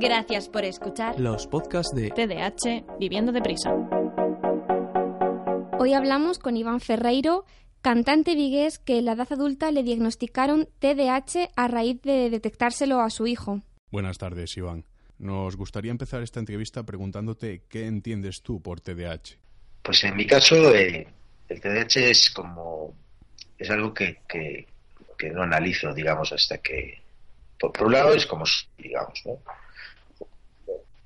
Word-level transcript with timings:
Gracias 0.00 0.48
por 0.48 0.64
escuchar 0.64 1.20
Los 1.20 1.46
podcasts 1.46 1.94
de 1.94 2.10
TDAH 2.10 2.98
Viviendo 2.98 3.30
Deprisa. 3.30 3.72
Hoy 5.78 5.92
hablamos 5.92 6.40
con 6.40 6.56
Iván 6.56 6.80
Ferreiro, 6.80 7.44
cantante 7.80 8.34
vigués 8.34 8.80
que 8.80 8.98
en 8.98 9.04
la 9.04 9.12
edad 9.12 9.32
adulta 9.32 9.70
le 9.70 9.84
diagnosticaron 9.84 10.68
TDAH 10.80 11.50
a 11.54 11.68
raíz 11.68 12.02
de 12.02 12.28
detectárselo 12.28 13.00
a 13.00 13.10
su 13.10 13.28
hijo. 13.28 13.60
Buenas 13.92 14.18
tardes, 14.18 14.56
Iván. 14.56 14.84
Nos 15.18 15.56
gustaría 15.56 15.92
empezar 15.92 16.22
esta 16.22 16.40
entrevista 16.40 16.82
preguntándote 16.82 17.62
qué 17.68 17.86
entiendes 17.86 18.42
tú 18.42 18.60
por 18.60 18.80
TDAH. 18.80 19.38
Pues 19.82 20.02
en 20.02 20.16
mi 20.16 20.26
caso, 20.26 20.74
eh, 20.74 21.06
el 21.48 21.60
TDAH 21.60 22.10
es 22.10 22.30
como. 22.30 22.92
es 23.56 23.70
algo 23.70 23.94
que, 23.94 24.22
que, 24.28 24.66
que 25.16 25.30
no 25.30 25.42
analizo, 25.42 25.94
digamos, 25.94 26.32
hasta 26.32 26.58
que. 26.58 27.00
Por, 27.60 27.72
por 27.72 27.86
un 27.86 27.92
lado 27.92 28.12
es 28.12 28.26
como, 28.26 28.44
digamos, 28.76 29.22
¿no? 29.24 29.38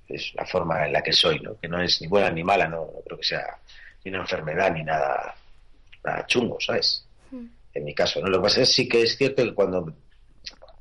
Es 0.08 0.32
la 0.34 0.46
forma 0.46 0.86
en 0.86 0.92
la 0.92 1.02
que 1.02 1.12
soy, 1.12 1.40
¿no? 1.40 1.58
Que 1.60 1.68
no 1.68 1.82
es 1.82 2.00
ni 2.00 2.06
buena 2.06 2.30
ni 2.30 2.42
mala, 2.42 2.66
no, 2.66 2.90
no 2.92 3.00
creo 3.04 3.18
que 3.18 3.26
sea 3.26 3.58
ni 4.04 4.10
una 4.10 4.20
enfermedad 4.20 4.72
ni 4.72 4.82
nada, 4.82 5.34
nada 6.04 6.26
chungo, 6.26 6.58
¿sabes? 6.60 7.06
En 7.74 7.84
mi 7.84 7.94
caso, 7.94 8.20
¿no? 8.20 8.28
Lo 8.28 8.38
que 8.38 8.44
pasa 8.44 8.62
es 8.62 8.72
sí 8.72 8.88
que 8.88 9.02
es 9.02 9.16
cierto 9.16 9.44
que 9.44 9.54
cuando 9.54 9.94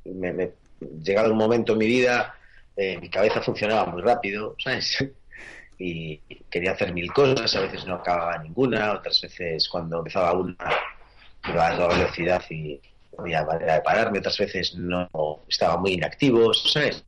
me, 0.04 0.32
me 0.32 0.52
llegado 1.02 1.32
un 1.32 1.38
momento 1.38 1.72
en 1.72 1.78
mi 1.78 1.86
vida, 1.86 2.34
eh, 2.76 2.98
mi 3.00 3.10
cabeza 3.10 3.42
funcionaba 3.42 3.86
muy 3.86 4.02
rápido, 4.02 4.54
¿sabes? 4.58 4.96
Y 5.80 6.16
quería 6.50 6.72
hacer 6.72 6.92
mil 6.92 7.12
cosas, 7.12 7.54
a 7.54 7.60
veces 7.60 7.86
no 7.86 7.94
acababa 7.94 8.36
ninguna, 8.38 8.94
otras 8.94 9.20
veces 9.22 9.68
cuando 9.68 9.98
empezaba 9.98 10.32
una 10.32 10.56
iba 11.48 11.68
a 11.68 11.76
toda 11.76 11.96
velocidad 11.96 12.42
y 12.50 12.80
no 13.16 13.22
había 13.22 13.44
manera 13.44 13.74
de 13.74 13.80
pararme, 13.82 14.18
otras 14.18 14.38
veces 14.38 14.74
no 14.74 15.08
estaba 15.48 15.76
muy 15.76 15.92
inactivo, 15.92 16.52
¿sabes? 16.52 17.04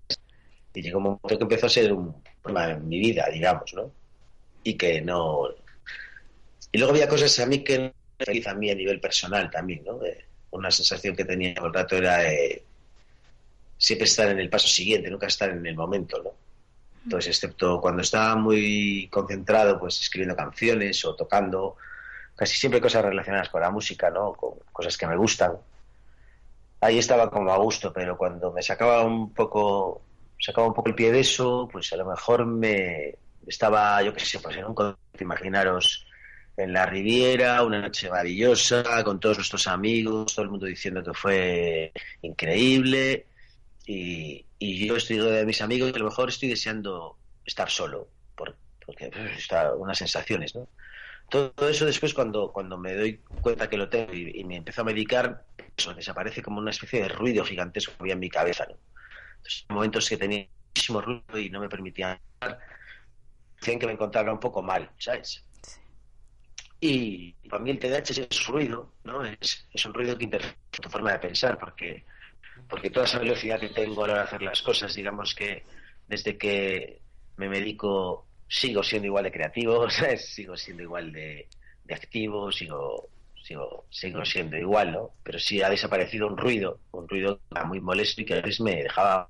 Y 0.74 0.83
llegó 0.83 0.98
un 0.98 1.05
momento 1.05 1.38
que 1.38 1.42
empezó 1.42 1.66
a 1.66 1.70
ser 1.70 1.92
un 1.92 2.23
problema 2.42 2.73
en 2.73 2.88
mi 2.88 2.98
vida, 3.01 3.29
digamos, 3.33 3.73
¿no? 3.74 3.90
Y 4.63 4.74
que 4.74 5.01
no... 5.01 5.49
Y 6.73 6.79
luego 6.79 6.93
había 6.93 7.09
cosas 7.09 7.38
a 7.40 7.46
mí 7.46 7.65
que 7.65 7.79
no 7.79 7.93
feliz 8.24 8.46
a 8.46 8.54
mí 8.54 8.71
a 8.71 8.74
nivel 8.74 9.01
personal 9.01 9.51
también, 9.51 9.82
¿no? 9.85 10.04
Eh, 10.04 10.27
una 10.51 10.71
sensación 10.71 11.16
que 11.16 11.24
tenía 11.24 11.54
todo 11.54 11.66
el 11.66 11.74
rato 11.74 11.96
era 11.96 12.30
eh, 12.30 12.62
siempre 13.79 14.04
estar 14.04 14.29
en 14.29 14.38
el 14.38 14.51
paso 14.51 14.68
siguiente, 14.68 15.10
nunca 15.10 15.27
estar 15.27 15.51
en 15.51 15.65
el 15.65 15.74
momento, 15.74 16.23
¿no? 16.23 16.32
Entonces, 17.05 17.37
excepto 17.37 17.80
cuando 17.80 18.02
estaba 18.02 18.37
muy 18.37 19.09
concentrado, 19.10 19.79
pues 19.80 20.01
escribiendo 20.01 20.37
canciones 20.37 21.02
o 21.05 21.15
tocando, 21.15 21.77
casi 22.37 22.57
siempre 22.57 22.80
cosas 22.80 23.05
relacionadas 23.05 23.49
con 23.49 23.62
la 23.62 23.71
música, 23.71 24.10
¿no? 24.10 24.32
Con 24.34 24.59
cosas 24.71 24.99
que 24.99 25.07
me 25.07 25.16
gustan. 25.16 25.52
Ahí 26.82 26.99
estaba 26.99 27.30
como 27.30 27.51
a 27.52 27.59
gusto, 27.59 27.93
pero 27.93 28.18
cuando 28.18 28.52
me 28.52 28.62
sacaba 28.62 29.02
un 29.05 29.32
poco, 29.32 30.02
sacaba 30.41 30.66
un 30.66 30.74
poco 30.74 30.88
el 30.88 30.95
pie 30.95 31.13
de 31.13 31.21
eso, 31.21 31.69
pues 31.71 31.93
a 31.93 31.96
lo 31.96 32.07
mejor 32.07 32.46
me 32.46 33.15
estaba, 33.46 34.02
yo 34.02 34.13
qué 34.15 34.24
sé, 34.24 34.38
pues 34.41 34.57
en 34.57 34.65
un 34.65 34.74
concierto, 34.74 34.99
imaginaros, 35.21 36.07
en 36.57 36.73
la 36.73 36.87
Riviera, 36.87 37.63
una 37.63 37.80
noche 37.80 38.10
maravillosa, 38.10 39.05
con 39.05 39.21
todos 39.21 39.38
nuestros 39.38 39.66
amigos, 39.66 40.35
todo 40.35 40.45
el 40.45 40.51
mundo 40.51 40.66
diciendo 40.66 41.02
que 41.02 41.15
fue 41.15 41.93
increíble, 42.23 43.27
y, 43.87 44.46
yo 44.61 44.96
estoy 44.96 45.18
de 45.18 45.46
mis 45.46 45.63
amigos 45.63 45.91
y 45.91 45.96
a 45.96 45.99
lo 45.99 46.05
mejor 46.07 46.29
estoy 46.29 46.49
deseando 46.49 47.18
estar 47.45 47.71
solo, 47.71 48.09
por, 48.35 48.57
porque 48.85 49.09
pues, 49.09 49.38
está 49.38 49.74
unas 49.74 49.99
sensaciones, 49.99 50.55
¿no? 50.55 50.68
Todo 51.30 51.68
eso 51.68 51.87
después 51.87 52.13
cuando, 52.13 52.52
cuando 52.52 52.77
me 52.77 52.95
doy 52.95 53.21
cuenta 53.41 53.71
que 53.71 53.77
lo 53.77 53.88
tengo 53.88 54.13
y, 54.13 54.41
y 54.41 54.45
me 54.45 54.57
empiezo 54.57 54.83
a 54.83 54.85
medicar, 54.85 55.45
eso 55.77 55.95
desaparece 55.95 56.43
como 56.43 56.59
una 56.59 56.73
especie 56.73 57.02
de 57.02 57.09
ruido 57.09 57.45
gigantesco 57.45 57.93
que 57.93 58.02
había 58.02 58.15
en 58.15 58.21
mi 58.21 58.29
cabeza, 58.29 58.66
¿no? 58.68 58.77
Entonces, 59.41 59.66
momentos 59.69 60.09
que 60.09 60.16
tenía 60.16 60.46
muchísimo 60.69 61.01
ruido 61.01 61.38
y 61.38 61.51
no 61.51 61.60
me 61.60 61.69
permitían 61.69 62.19
decían 63.59 63.79
que 63.79 63.87
me 63.87 63.93
encontraba 63.93 64.33
un 64.33 64.41
poco 64.41 64.62
mal, 64.62 64.91
¿sabes? 64.99 65.44
Y 66.81 67.33
para 67.49 67.62
mí 67.62 67.71
el 67.71 67.79
TDAH 67.79 68.27
es 68.31 68.47
ruido, 68.47 68.95
¿no? 69.05 69.23
Es, 69.23 69.69
es 69.71 69.84
un 69.84 69.93
ruido 69.93 70.17
que 70.17 70.25
interfiere 70.25 70.56
tu 70.71 70.89
forma 70.89 71.12
de 71.12 71.19
pensar, 71.19 71.59
porque 71.59 72.05
porque 72.69 72.91
toda 72.91 73.06
esa 73.06 73.19
velocidad 73.19 73.59
que 73.61 73.69
tengo 73.69 74.05
a 74.05 74.06
la 74.06 74.12
hora 74.15 74.23
de 74.23 74.29
hacer 74.29 74.43
las 74.43 74.62
cosas, 74.62 74.95
digamos 74.95 75.34
que 75.34 75.65
desde 76.06 76.39
que 76.39 77.00
me 77.37 77.49
medico 77.49 78.27
sigo 78.49 78.83
siendo 78.83 79.06
igual 79.06 79.25
de 79.25 79.33
creativo, 79.33 79.91
¿sabes? 79.91 80.27
sigo 80.33 80.56
siendo 80.56 80.83
igual 80.83 81.12
de, 81.12 81.49
de 81.84 81.95
activo, 81.95 82.50
sigo, 82.53 83.09
sigo, 83.43 83.87
sigo 83.91 84.25
siendo 84.25 84.56
igual, 84.56 84.93
¿no? 84.93 85.11
Pero 85.23 85.39
sí 85.39 85.62
ha 85.62 85.71
desaparecido 85.71 86.27
un 86.27 86.37
ruido, 86.37 86.81
un 86.93 87.09
ruido 87.09 87.41
muy 87.67 87.81
molesto 87.81 88.21
y 88.21 88.25
que 88.25 88.34
a 88.34 88.41
veces 88.41 88.61
me 88.61 88.83
dejaba... 88.83 89.28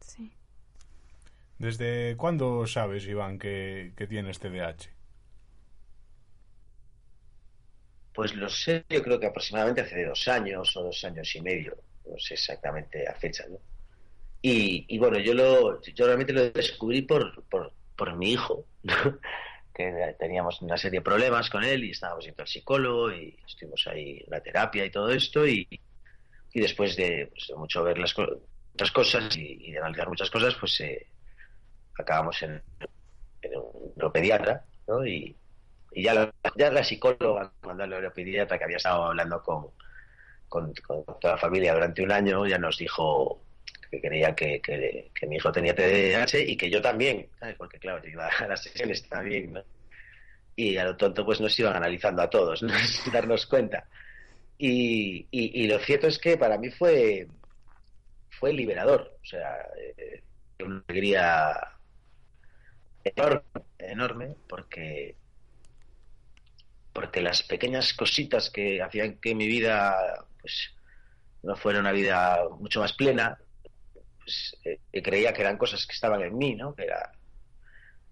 Sí. 0.00 0.30
¿Desde 1.58 2.16
cuándo 2.16 2.66
sabes, 2.66 3.06
Iván, 3.06 3.38
que, 3.38 3.92
que 3.96 4.06
tienes 4.06 4.38
TDAH? 4.38 4.90
Pues 8.14 8.34
lo 8.34 8.48
sé, 8.48 8.84
yo 8.88 9.02
creo 9.02 9.20
que 9.20 9.26
aproximadamente 9.26 9.80
hace 9.82 10.04
dos 10.04 10.26
años 10.28 10.76
o 10.76 10.82
dos 10.82 11.04
años 11.04 11.34
y 11.36 11.40
medio, 11.40 11.76
no 12.04 12.18
sé 12.18 12.34
exactamente 12.34 13.06
a 13.06 13.14
fecha, 13.14 13.44
¿no? 13.48 13.58
Y, 14.42 14.84
y 14.88 14.98
bueno, 14.98 15.18
yo 15.18 15.34
lo, 15.34 15.80
yo 15.82 16.06
realmente 16.06 16.32
lo 16.32 16.50
descubrí 16.50 17.02
por, 17.02 17.44
por, 17.44 17.72
por 17.96 18.16
mi 18.16 18.32
hijo, 18.32 18.64
¿no? 18.82 19.18
Que 19.78 20.16
teníamos 20.18 20.60
una 20.60 20.76
serie 20.76 20.98
de 20.98 21.04
problemas 21.04 21.48
con 21.48 21.62
él 21.62 21.84
y 21.84 21.92
estábamos 21.92 22.24
yendo 22.24 22.42
al 22.42 22.48
psicólogo 22.48 23.12
y 23.12 23.38
estuvimos 23.46 23.86
ahí 23.86 24.18
en 24.24 24.26
la 24.28 24.40
terapia 24.40 24.84
y 24.84 24.90
todo 24.90 25.08
esto 25.10 25.46
y, 25.46 25.68
y 26.52 26.60
después 26.60 26.96
de, 26.96 27.28
pues, 27.30 27.46
de 27.46 27.54
mucho 27.54 27.84
ver 27.84 27.96
las 27.96 28.12
otras 28.18 28.90
cosas 28.90 29.36
y, 29.36 29.70
de 29.70 29.78
analizar 29.78 30.08
muchas 30.08 30.30
cosas, 30.30 30.56
pues 30.56 30.80
eh, 30.80 31.06
acabamos 31.96 32.42
en, 32.42 32.60
en 33.40 33.56
un 33.56 33.92
neuropediatra, 33.94 34.64
¿no? 34.88 35.06
Y, 35.06 35.36
ya 35.94 36.12
la, 36.12 36.34
ya 36.56 36.70
la 36.72 36.82
psicóloga, 36.82 37.52
cuando 37.62 37.86
la 37.86 38.00
neuropediatra 38.00 38.58
que 38.58 38.64
había 38.64 38.76
estado 38.78 39.04
hablando 39.04 39.42
con, 39.42 39.68
con 40.48 40.74
toda 40.74 41.34
la 41.34 41.38
familia 41.38 41.72
durante 41.72 42.02
un 42.02 42.10
año, 42.10 42.46
ya 42.46 42.58
nos 42.58 42.78
dijo 42.78 43.40
que 43.90 44.00
creía 44.00 44.34
que, 44.34 44.60
que, 44.60 45.26
mi 45.26 45.36
hijo 45.36 45.50
tenía 45.52 45.74
TDAH 45.74 46.40
y 46.46 46.56
que 46.56 46.70
yo 46.70 46.80
también, 46.80 47.28
¿sabes? 47.38 47.56
porque 47.56 47.78
claro, 47.78 48.02
yo 48.02 48.10
iba 48.10 48.28
a 48.28 48.48
las 48.48 48.62
sesiones 48.62 49.08
también, 49.08 49.52
¿no? 49.52 49.62
Y 50.56 50.76
a 50.76 50.84
lo 50.84 50.96
tonto 50.96 51.24
pues 51.24 51.40
nos 51.40 51.58
iban 51.58 51.76
analizando 51.76 52.22
a 52.22 52.30
todos, 52.30 52.62
¿no? 52.64 52.76
sin 52.78 53.12
darnos 53.12 53.46
cuenta. 53.46 53.86
Y, 54.58 55.26
y, 55.30 55.68
lo 55.68 55.78
cierto 55.78 56.08
es 56.08 56.18
que 56.18 56.36
para 56.36 56.58
mí 56.58 56.68
fue, 56.70 57.28
fue 58.40 58.52
liberador, 58.52 59.16
o 59.22 59.24
sea, 59.24 59.56
eh, 59.96 60.22
una 60.64 60.82
alegría 60.88 61.54
enorme, 63.04 63.42
enorme, 63.78 64.34
porque 64.48 65.14
porque 66.92 67.20
las 67.20 67.44
pequeñas 67.44 67.92
cositas 67.92 68.50
que 68.50 68.82
hacían 68.82 69.20
que 69.20 69.32
mi 69.32 69.46
vida 69.46 69.94
pues 70.40 70.74
no 71.44 71.54
fuera 71.54 71.78
una 71.78 71.92
vida 71.92 72.40
mucho 72.58 72.80
más 72.80 72.92
plena 72.92 73.38
eh, 74.64 75.02
creía 75.02 75.32
que 75.32 75.42
eran 75.42 75.58
cosas 75.58 75.86
que 75.86 75.92
estaban 75.94 76.22
en 76.22 76.36
mí 76.36 76.54
no 76.54 76.74
que 76.74 76.84
era 76.84 77.12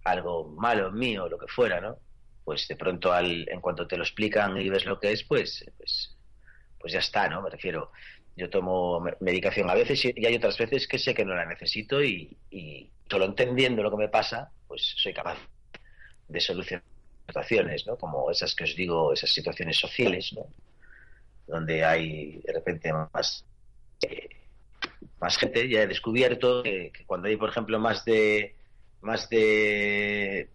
algo 0.05 0.49
malo 0.49 0.89
en 0.89 0.95
mí 0.95 1.19
o 1.19 1.29
lo 1.29 1.39
que 1.39 1.47
fuera 1.49 1.81
no 1.81 1.99
pues 2.45 2.69
de 2.69 2.77
pronto 2.77 3.13
al 3.13 3.49
en 3.49 3.61
cuanto 3.61 3.87
te 3.87 3.97
lo 3.97 4.05
explican 4.05 4.57
y 4.57 4.69
ves 4.69 4.85
lo 4.87 4.99
que 5.01 5.13
es 5.13 5.25
pues 5.25 5.65
pues 5.77 6.17
pues 6.79 6.93
ya 6.93 7.01
está 7.01 7.29
no 7.29 7.43
me 7.43 7.51
refiero 7.51 7.91
yo 8.37 8.51
tomo 8.51 9.01
me- 9.01 9.17
medicación 9.21 9.71
a 9.71 9.75
veces 9.75 10.05
y, 10.05 10.27
hay 10.27 10.37
otras 10.37 10.59
veces 10.59 10.87
que 10.87 10.99
sé 10.99 11.15
que 11.15 11.25
no 11.25 11.35
la 11.35 11.47
necesito 11.47 12.03
y, 12.03 12.37
y 12.51 12.91
solo 13.11 13.25
entendiendo 13.25 13.83
lo 13.83 13.91
que 13.91 13.97
me 13.97 14.09
pasa 14.09 14.51
pues 14.69 14.83
soy 14.97 15.13
capaz 15.15 15.39
de 16.29 16.41
solucionar 16.41 16.85
situaciones, 17.27 17.87
¿no? 17.87 17.97
Como 17.97 18.31
esas 18.31 18.55
que 18.55 18.65
os 18.65 18.77
digo, 18.77 19.13
esas 19.13 19.31
situaciones 19.31 19.77
sociales, 19.77 20.33
¿no? 20.33 20.47
Donde 21.47 21.85
hay 21.85 22.39
de 22.39 22.53
repente 22.53 22.93
más 22.93 23.45
eh, 24.03 24.29
más 25.21 25.37
gente. 25.39 25.69
Ya 25.69 25.83
he 25.83 25.87
descubierto 25.87 26.63
que, 26.63 26.91
que 26.93 27.05
cuando 27.05 27.29
hay, 27.29 27.37
por 27.37 27.51
ejemplo, 27.51 27.79
más 27.79 28.05
de 28.05 28.57
más 29.01 29.29
de 29.29 30.51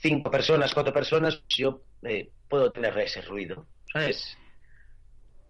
cinco 0.00 0.30
personas, 0.30 0.74
cuatro 0.74 0.92
personas, 0.92 1.36
pues 1.36 1.56
yo 1.56 1.82
eh, 2.02 2.30
puedo 2.48 2.72
tener 2.72 2.96
ese 2.98 3.22
ruido, 3.22 3.66
¿sabes? 3.92 4.36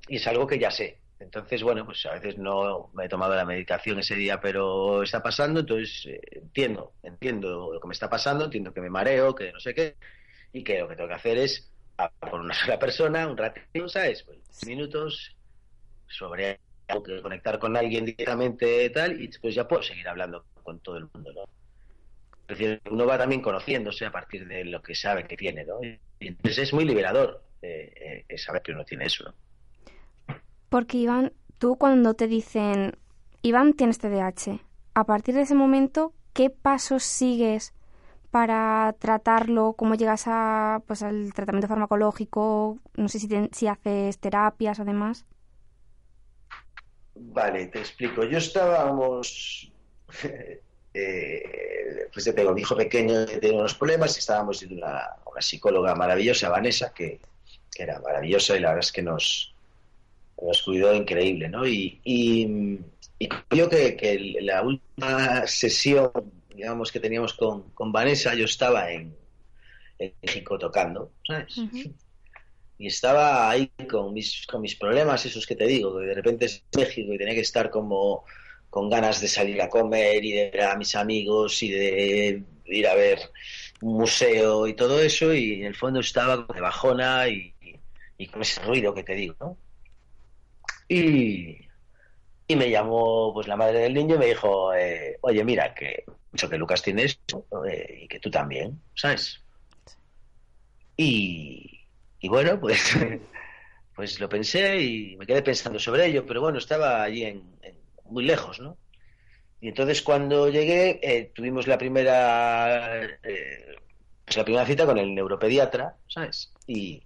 Y 0.09 0.17
es 0.17 0.27
algo 0.27 0.47
que 0.47 0.59
ya 0.59 0.71
sé. 0.71 0.99
Entonces, 1.21 1.63
bueno, 1.63 1.87
pues 1.87 2.05
a 2.07 2.15
veces 2.15 2.37
no 2.37 2.91
me 2.95 3.05
he 3.05 3.09
tomado 3.09 3.37
la 3.37 3.45
medicación 3.45 4.01
ese 4.01 4.17
día, 4.17 4.41
pero 4.41 5.05
está 5.05 5.23
pasando, 5.23 5.61
entonces 5.61 6.07
eh, 6.07 6.21
entiendo, 6.33 6.95
entiendo 7.03 7.71
lo 7.73 7.81
que 7.81 7.87
me 7.87 7.95
está 7.95 8.11
pasando, 8.11 8.47
entiendo 8.47 8.75
que 8.75 8.81
me 8.81 8.91
mareo, 8.91 9.35
que 9.35 9.53
no 9.53 9.61
sé 9.61 9.73
qué, 9.73 9.95
y 10.53 10.65
que 10.65 10.81
lo 10.81 10.89
que 10.89 10.97
tengo 10.97 11.09
que 11.09 11.15
hacer 11.15 11.39
es 11.39 11.73
hablar 11.97 12.31
con 12.31 12.41
una 12.41 12.55
sola 12.61 12.79
persona, 12.79 13.29
un 13.29 13.37
ratito, 13.37 13.89
¿sabes? 13.89 14.25
Pues, 14.25 14.39
minutos 14.67 15.37
sobre 16.09 16.59
algo 16.89 17.03
que 17.03 17.23
conectar 17.23 17.59
con 17.59 17.77
alguien 17.77 18.05
directamente 18.05 18.89
tal, 18.91 19.21
y 19.21 19.27
después 19.27 19.55
ya 19.55 19.67
puedo 19.67 19.83
seguir 19.83 20.09
hablando 20.09 20.45
con 20.63 20.81
todo 20.81 20.97
el 20.97 21.09
mundo, 21.13 21.33
¿no? 21.33 21.43
Es 22.49 22.59
decir, 22.59 22.81
uno 22.91 23.07
va 23.07 23.17
también 23.17 23.41
conociéndose 23.41 24.05
a 24.05 24.13
partir 24.13 24.47
de 24.47 24.65
lo 24.65 24.83
que 24.83 24.95
sabe 24.95 25.27
que 25.27 25.37
tiene, 25.37 25.65
¿no? 25.65 25.83
Y 25.83 25.99
entonces 26.29 26.59
es 26.59 26.73
muy 26.73 26.85
liberador 26.85 27.43
eh, 27.63 28.25
eh, 28.29 28.39
saber 28.39 28.63
que 28.63 28.73
uno 28.73 28.85
tiene 28.85 29.07
eso, 29.07 29.25
¿no? 29.25 29.35
Porque, 30.69 30.99
Iván, 30.99 31.33
tú 31.59 31.77
cuando 31.77 32.15
te 32.15 32.27
dicen 32.27 32.97
Iván 33.43 33.75
tienes 33.75 33.99
TDAH. 33.99 34.61
A 34.95 35.05
partir 35.05 35.35
de 35.35 35.43
ese 35.43 35.55
momento, 35.55 36.13
¿qué 36.33 36.49
pasos 36.49 37.03
sigues 37.03 37.75
para 38.31 38.95
tratarlo? 38.99 39.75
¿Cómo 39.75 39.97
llegas 39.97 40.25
a, 40.27 40.81
pues, 40.87 41.03
al 41.03 41.35
tratamiento 41.35 41.69
farmacológico? 41.69 42.79
No 42.97 43.09
sé 43.09 43.19
si, 43.19 43.29
si 43.53 43.67
haces 43.67 44.19
terapias 44.19 44.79
además. 44.79 45.27
Vale, 47.31 47.67
te 47.67 47.79
explico. 47.79 48.25
Yo 48.25 48.39
estábamos, 48.39 49.71
eh, 50.95 52.09
pues 52.13 52.25
te 52.25 52.33
tengo 52.33 52.53
mi 52.53 52.63
hijo 52.63 52.77
pequeño 52.77 53.27
tenía 53.27 53.59
unos 53.59 53.75
problemas 53.75 54.17
y 54.17 54.19
estábamos 54.19 54.61
de 54.61 54.75
una, 54.75 55.17
una 55.31 55.41
psicóloga 55.41 55.95
maravillosa, 55.95 56.49
Vanessa, 56.49 56.93
que, 56.93 57.21
era 57.75 57.99
maravillosa 58.01 58.57
y 58.57 58.61
la 58.61 58.69
verdad 58.69 58.85
es 58.85 58.93
que 58.93 59.03
nos, 59.03 59.55
nos 60.41 60.63
cuidó 60.63 60.95
increíble, 60.95 61.49
¿no? 61.49 61.67
Y, 61.67 62.01
y, 62.05 62.79
yo 63.51 63.69
que, 63.71 63.97
que, 63.97 64.39
la 64.43 64.63
última 64.63 65.47
sesión, 65.47 66.11
digamos, 66.55 66.93
que 66.93 67.01
teníamos 67.01 67.33
con, 67.35 67.71
con 67.71 67.91
Vanessa, 67.91 68.35
yo 68.35 68.45
estaba 68.45 68.91
en, 68.91 69.17
en 69.99 70.13
México 70.21 70.59
tocando, 70.59 71.13
¿sabes? 71.27 71.55
Y 72.79 72.87
estaba 72.87 73.51
ahí 73.51 73.71
con 73.91 74.13
mis, 74.13 74.47
con 74.47 74.61
mis 74.61 74.77
problemas, 74.77 75.25
esos 75.25 75.47
que 75.47 75.57
te 75.57 75.67
digo, 75.67 75.99
que 75.99 76.07
de 76.07 76.15
repente 76.15 76.47
es 76.47 76.65
México 76.77 77.13
y 77.13 77.19
tenía 77.19 77.35
que 77.35 77.41
estar 77.41 77.71
como 77.71 78.25
con 78.71 78.89
ganas 78.89 79.21
de 79.21 79.29
salir 79.29 79.61
a 79.61 79.69
comer 79.69 80.25
y 80.25 80.33
de 80.33 80.51
ver 80.51 80.63
a 80.63 80.77
mis 80.77 80.95
amigos 80.95 81.63
y 81.63 81.71
de 81.71 82.43
ir 82.65 82.89
a 82.89 82.95
ver 82.95 83.19
un 83.83 83.99
museo 83.99 84.67
y 84.67 84.75
todo 84.75 85.01
eso 85.01 85.35
y 85.35 85.61
en 85.61 85.67
el 85.67 85.75
fondo 85.75 86.01
estaba 86.01 86.39
de 86.39 86.61
bajona 86.61 87.29
y, 87.29 87.55
con 88.31 88.43
ese 88.43 88.63
ruido 88.63 88.95
que 88.95 89.03
te 89.03 89.15
digo, 89.15 89.35
¿no? 89.41 89.57
Y, 90.89 91.59
y 92.47 92.57
me 92.57 92.71
llamó 92.71 93.33
pues 93.35 93.49
la 93.49 93.57
madre 93.57 93.81
del 93.81 93.95
niño 93.95 94.15
y 94.15 94.19
me 94.19 94.27
dijo, 94.27 94.73
eh, 94.75 95.19
oye, 95.23 95.45
mira, 95.45 95.75
que 95.75 96.05
mucho 96.31 96.49
que 96.49 96.57
Lucas 96.57 96.83
tiene 96.83 97.05
esto 97.05 97.45
eh, 97.69 98.01
y 98.03 98.09
que 98.09 98.21
tú 98.21 98.31
también, 98.31 98.81
¿sabes? 98.95 99.41
Y, 100.97 101.82
y 102.23 102.29
bueno, 102.29 102.59
pues, 102.59 102.97
pues 103.97 104.21
lo 104.21 104.29
pensé 104.29 104.81
y 104.81 105.17
me 105.17 105.27
quedé 105.27 105.43
pensando 105.43 105.79
sobre 105.79 106.07
ello, 106.07 106.25
pero 106.25 106.41
bueno, 106.41 106.59
estaba 106.59 107.03
allí 107.03 107.25
en, 107.25 107.43
muy 108.05 108.25
lejos, 108.25 108.61
¿no? 108.61 108.79
Y 109.61 109.69
entonces 109.69 110.03
cuando 110.03 110.49
llegué 110.49 110.99
eh, 111.03 111.33
tuvimos 111.35 111.67
la 111.67 111.79
primera 111.79 113.05
eh, 113.23 113.77
pues 114.25 114.37
la 114.37 114.45
primera 114.45 114.67
cita 114.67 114.87
con 114.87 114.99
el 114.99 115.15
neuropediatra, 115.15 115.97
¿sabes? 116.09 116.53
Y, 116.67 117.03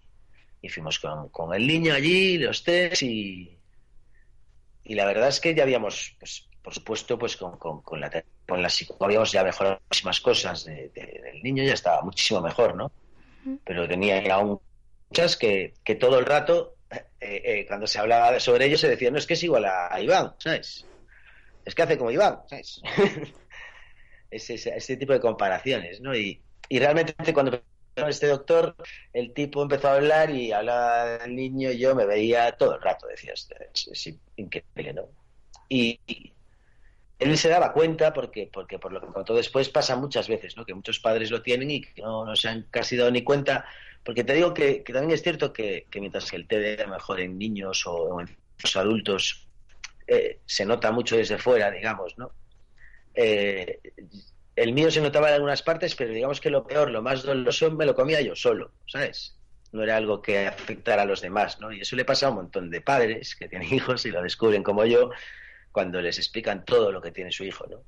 fuimos 0.68 0.98
con, 0.98 1.54
el 1.54 1.64
niño 1.64 1.94
allí, 1.94 2.38
los 2.38 2.64
test 2.64 3.00
y, 3.02 3.56
y 4.82 4.94
la 4.96 5.06
verdad 5.06 5.28
es 5.28 5.38
que 5.38 5.54
ya 5.54 5.62
habíamos, 5.62 6.16
pues, 6.18 6.48
por 6.60 6.74
supuesto, 6.74 7.16
pues 7.16 7.36
con, 7.36 7.56
con, 7.56 8.00
la 8.00 8.10
con 8.48 8.60
la 8.60 8.68
habíamos 8.98 9.30
ya 9.30 9.44
mejorado 9.44 9.80
muchísimas 9.88 10.20
cosas 10.20 10.64
del 10.64 11.40
niño, 11.44 11.62
ya 11.62 11.74
estaba 11.74 12.02
muchísimo 12.02 12.40
mejor, 12.40 12.74
¿no? 12.74 12.90
Pero 13.64 13.86
tenía 13.86 14.20
aún 14.34 14.58
que, 15.38 15.74
que 15.84 15.94
todo 15.94 16.18
el 16.18 16.26
rato, 16.26 16.76
eh, 16.90 17.04
eh, 17.20 17.64
cuando 17.66 17.86
se 17.86 17.98
hablaba 17.98 18.38
sobre 18.40 18.66
ello, 18.66 18.78
se 18.78 18.88
decía, 18.88 19.10
no, 19.10 19.18
es 19.18 19.26
que 19.26 19.34
es 19.34 19.42
igual 19.42 19.64
a, 19.64 20.00
Iván, 20.00 20.34
¿sabes? 20.38 20.86
Es 21.64 21.74
que 21.74 21.82
hace 21.82 21.98
como 21.98 22.10
Iván, 22.10 22.40
¿sabes? 22.48 22.80
ese, 24.30 24.54
ese, 24.54 24.96
tipo 24.96 25.12
de 25.12 25.20
comparaciones, 25.20 26.00
¿no? 26.00 26.14
Y, 26.14 26.40
y 26.68 26.78
realmente 26.78 27.32
cuando 27.32 27.60
este 27.96 28.26
doctor, 28.26 28.76
el 29.12 29.32
tipo 29.32 29.62
empezó 29.62 29.88
a 29.88 29.94
hablar 29.94 30.30
y 30.30 30.52
hablaba 30.52 31.18
del 31.18 31.34
niño 31.34 31.70
y 31.70 31.78
yo 31.78 31.94
me 31.94 32.04
veía 32.04 32.52
todo 32.52 32.74
el 32.76 32.82
rato, 32.82 33.06
decía, 33.06 33.32
es, 33.32 33.48
es 33.90 34.14
increíble, 34.36 34.92
¿no? 34.92 35.08
Y, 35.68 35.98
él 37.18 37.38
se 37.38 37.48
daba 37.48 37.72
cuenta, 37.72 38.12
porque, 38.12 38.50
porque 38.52 38.78
por 38.78 38.92
lo 38.92 39.00
que 39.00 39.06
contó 39.06 39.34
después 39.34 39.70
pasa 39.70 39.96
muchas 39.96 40.28
veces, 40.28 40.54
¿no? 40.54 40.66
Que 40.66 40.74
muchos 40.74 41.00
padres 41.00 41.30
lo 41.30 41.40
tienen 41.40 41.70
y 41.70 41.80
que 41.80 42.02
no, 42.02 42.26
no 42.26 42.36
se 42.36 42.48
han 42.48 42.66
casi 42.70 42.94
dado 42.94 43.10
ni 43.10 43.24
cuenta 43.24 43.64
porque 44.06 44.22
te 44.22 44.34
digo 44.34 44.54
que, 44.54 44.84
también 44.86 45.10
es 45.10 45.22
cierto 45.22 45.52
que, 45.52 45.86
mientras 45.96 46.30
que 46.30 46.36
el 46.36 46.46
TDA 46.46 46.86
mejor 46.86 47.18
en 47.18 47.36
niños 47.36 47.84
o, 47.86 48.20
en 48.20 48.28
los 48.62 48.76
adultos 48.76 49.48
eh, 50.06 50.38
se 50.46 50.64
nota 50.64 50.92
mucho 50.92 51.16
desde 51.16 51.38
fuera, 51.38 51.72
digamos, 51.72 52.16
¿no? 52.16 52.30
Eh, 53.14 53.80
el 54.54 54.72
mío 54.72 54.92
se 54.92 55.00
notaba 55.00 55.28
en 55.28 55.34
algunas 55.34 55.62
partes, 55.64 55.96
pero 55.96 56.14
digamos 56.14 56.40
que 56.40 56.50
lo 56.50 56.64
peor, 56.64 56.92
lo 56.92 57.02
más 57.02 57.24
doloroso, 57.24 57.72
me 57.72 57.84
lo 57.84 57.96
comía 57.96 58.20
yo 58.20 58.36
solo, 58.36 58.70
¿sabes? 58.86 59.36
No 59.72 59.82
era 59.82 59.96
algo 59.96 60.22
que 60.22 60.46
afectara 60.46 61.02
a 61.02 61.06
los 61.06 61.20
demás, 61.20 61.60
¿no? 61.60 61.72
Y 61.72 61.80
eso 61.80 61.96
le 61.96 62.04
pasa 62.04 62.28
a 62.28 62.30
un 62.30 62.36
montón 62.36 62.70
de 62.70 62.80
padres 62.80 63.34
que 63.34 63.48
tienen 63.48 63.68
hijos 63.74 64.06
y 64.06 64.10
lo 64.12 64.22
descubren 64.22 64.62
como 64.62 64.84
yo 64.86 65.10
cuando 65.72 66.00
les 66.00 66.18
explican 66.18 66.64
todo 66.64 66.92
lo 66.92 67.02
que 67.02 67.10
tiene 67.10 67.32
su 67.32 67.42
hijo, 67.42 67.66
¿no? 67.66 67.82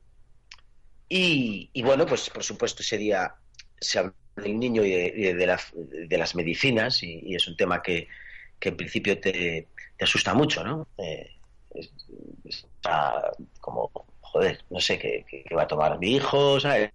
Y, 1.09 1.71
bueno, 1.83 2.05
pues 2.05 2.29
por 2.29 2.43
supuesto 2.43 2.83
ese 2.83 2.99
día 2.99 3.35
se 3.81 4.01
habló 4.01 4.13
del 4.43 4.59
niño 4.59 4.85
y 4.85 4.91
de, 4.91 5.35
de, 5.35 6.19
las 6.19 6.35
medicinas, 6.35 7.03
y, 7.03 7.35
es 7.35 7.47
un 7.49 7.57
tema 7.57 7.83
que, 7.83 8.09
en 8.61 8.77
principio 8.77 9.19
te, 9.21 9.69
asusta 10.01 10.35
mucho, 10.35 10.65
¿no? 10.65 10.89
Eh, 10.99 11.37
como, 13.61 13.91
joder, 14.21 14.65
no 14.71 14.81
sé 14.81 14.99
qué, 14.99 15.25
qué, 15.29 15.55
va 15.55 15.63
a 15.63 15.69
tomar 15.69 15.99
mi 15.99 16.17
hijo, 16.17 16.61
¿sabes? 16.61 16.91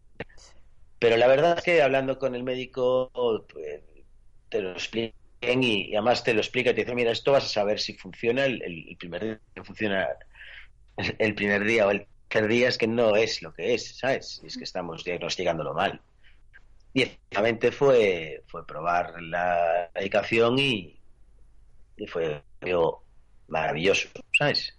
Pero 1.00 1.18
la 1.18 1.28
verdad 1.28 1.57
es 1.57 1.63
que 1.63 1.81
hablando 1.81 2.18
con 2.18 2.34
el 2.34 2.44
médico 2.44 3.12
pues, 3.51 3.81
te 4.50 4.62
lo 4.62 4.72
explica 4.72 5.16
y, 5.42 5.94
además 5.94 6.24
te 6.24 6.34
lo 6.34 6.39
explica 6.39 6.72
y 6.72 6.74
te 6.74 6.81
dice, 6.81 6.96
mira, 6.96 7.12
esto 7.12 7.34
vas 7.34 7.46
a 7.46 7.50
saber 7.50 7.80
si 7.80 7.94
funciona 7.94 8.46
el, 8.46 8.62
el 8.62 8.96
primer 8.98 9.24
día 9.24 9.39
que 9.54 9.63
funciona 9.63 10.07
el 10.98 11.36
primer 11.36 11.63
día 11.63 11.88
o 11.88 11.92
el 11.92 12.07
tercer 12.30 12.50
día 12.50 12.69
es 12.69 12.78
que 12.78 12.88
no 12.88 13.16
es 13.16 13.42
lo 13.42 13.54
que 13.54 13.74
es, 13.74 13.98
¿sabes? 13.98 14.42
Es 14.44 14.57
que 14.57 14.63
estamos 14.63 15.04
diagnosticándolo 15.04 15.74
mal. 15.74 16.01
Y 16.94 17.01
efectivamente 17.01 17.72
fue, 17.72 18.44
fue 18.48 18.66
probar 18.68 19.22
la 19.22 19.90
medicación 19.95 20.60
y, 20.60 21.00
y 21.98 22.07
fue 22.07 22.44
maravilloso, 23.48 24.10
¿sabes? 24.38 24.75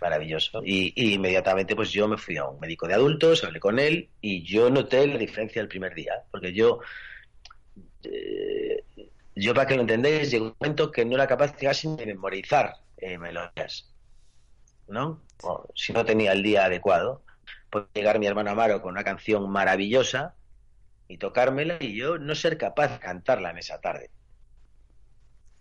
Maravilloso. 0.00 0.62
Y, 0.64 0.92
inmediatamente 1.14 1.74
pues 1.74 1.90
yo 1.90 2.06
me 2.08 2.16
fui 2.16 2.36
a 2.36 2.44
un 2.44 2.60
médico 2.60 2.86
de 2.86 2.94
adultos, 2.94 3.44
hablé 3.44 3.60
con 3.60 3.78
él 3.78 4.08
y 4.20 4.42
yo 4.44 4.70
noté 4.70 5.06
la 5.06 5.18
diferencia 5.18 5.60
del 5.60 5.68
primer 5.68 5.94
día, 5.94 6.24
porque 6.30 6.52
yo, 6.52 6.80
eh, 8.04 8.84
yo 9.34 9.54
para 9.54 9.66
que 9.66 9.74
lo 9.74 9.80
entendáis, 9.80 10.30
llegó 10.30 10.46
un 10.46 10.56
momento 10.60 10.90
que 10.90 11.04
no 11.04 11.14
era 11.14 11.26
capaz 11.26 11.56
casi 11.56 11.94
de 11.96 12.06
memorizar 12.06 12.74
eh, 12.98 13.18
melodías, 13.18 13.90
¿no? 14.86 15.22
si 15.74 15.92
no 15.92 16.04
tenía 16.04 16.32
el 16.32 16.42
día 16.42 16.64
adecuado. 16.64 17.22
Puede 17.70 17.86
llegar 17.94 18.18
mi 18.18 18.26
hermano 18.26 18.50
Amaro 18.50 18.80
con 18.80 18.92
una 18.92 19.04
canción 19.04 19.48
maravillosa 19.50 20.34
y 21.08 21.16
tocármela 21.16 21.78
y 21.80 21.96
yo 21.96 22.18
no 22.18 22.34
ser 22.34 22.58
capaz 22.58 22.88
de 22.88 22.98
cantarla 22.98 23.50
en 23.50 23.58
esa 23.58 23.80
tarde. 23.80 24.10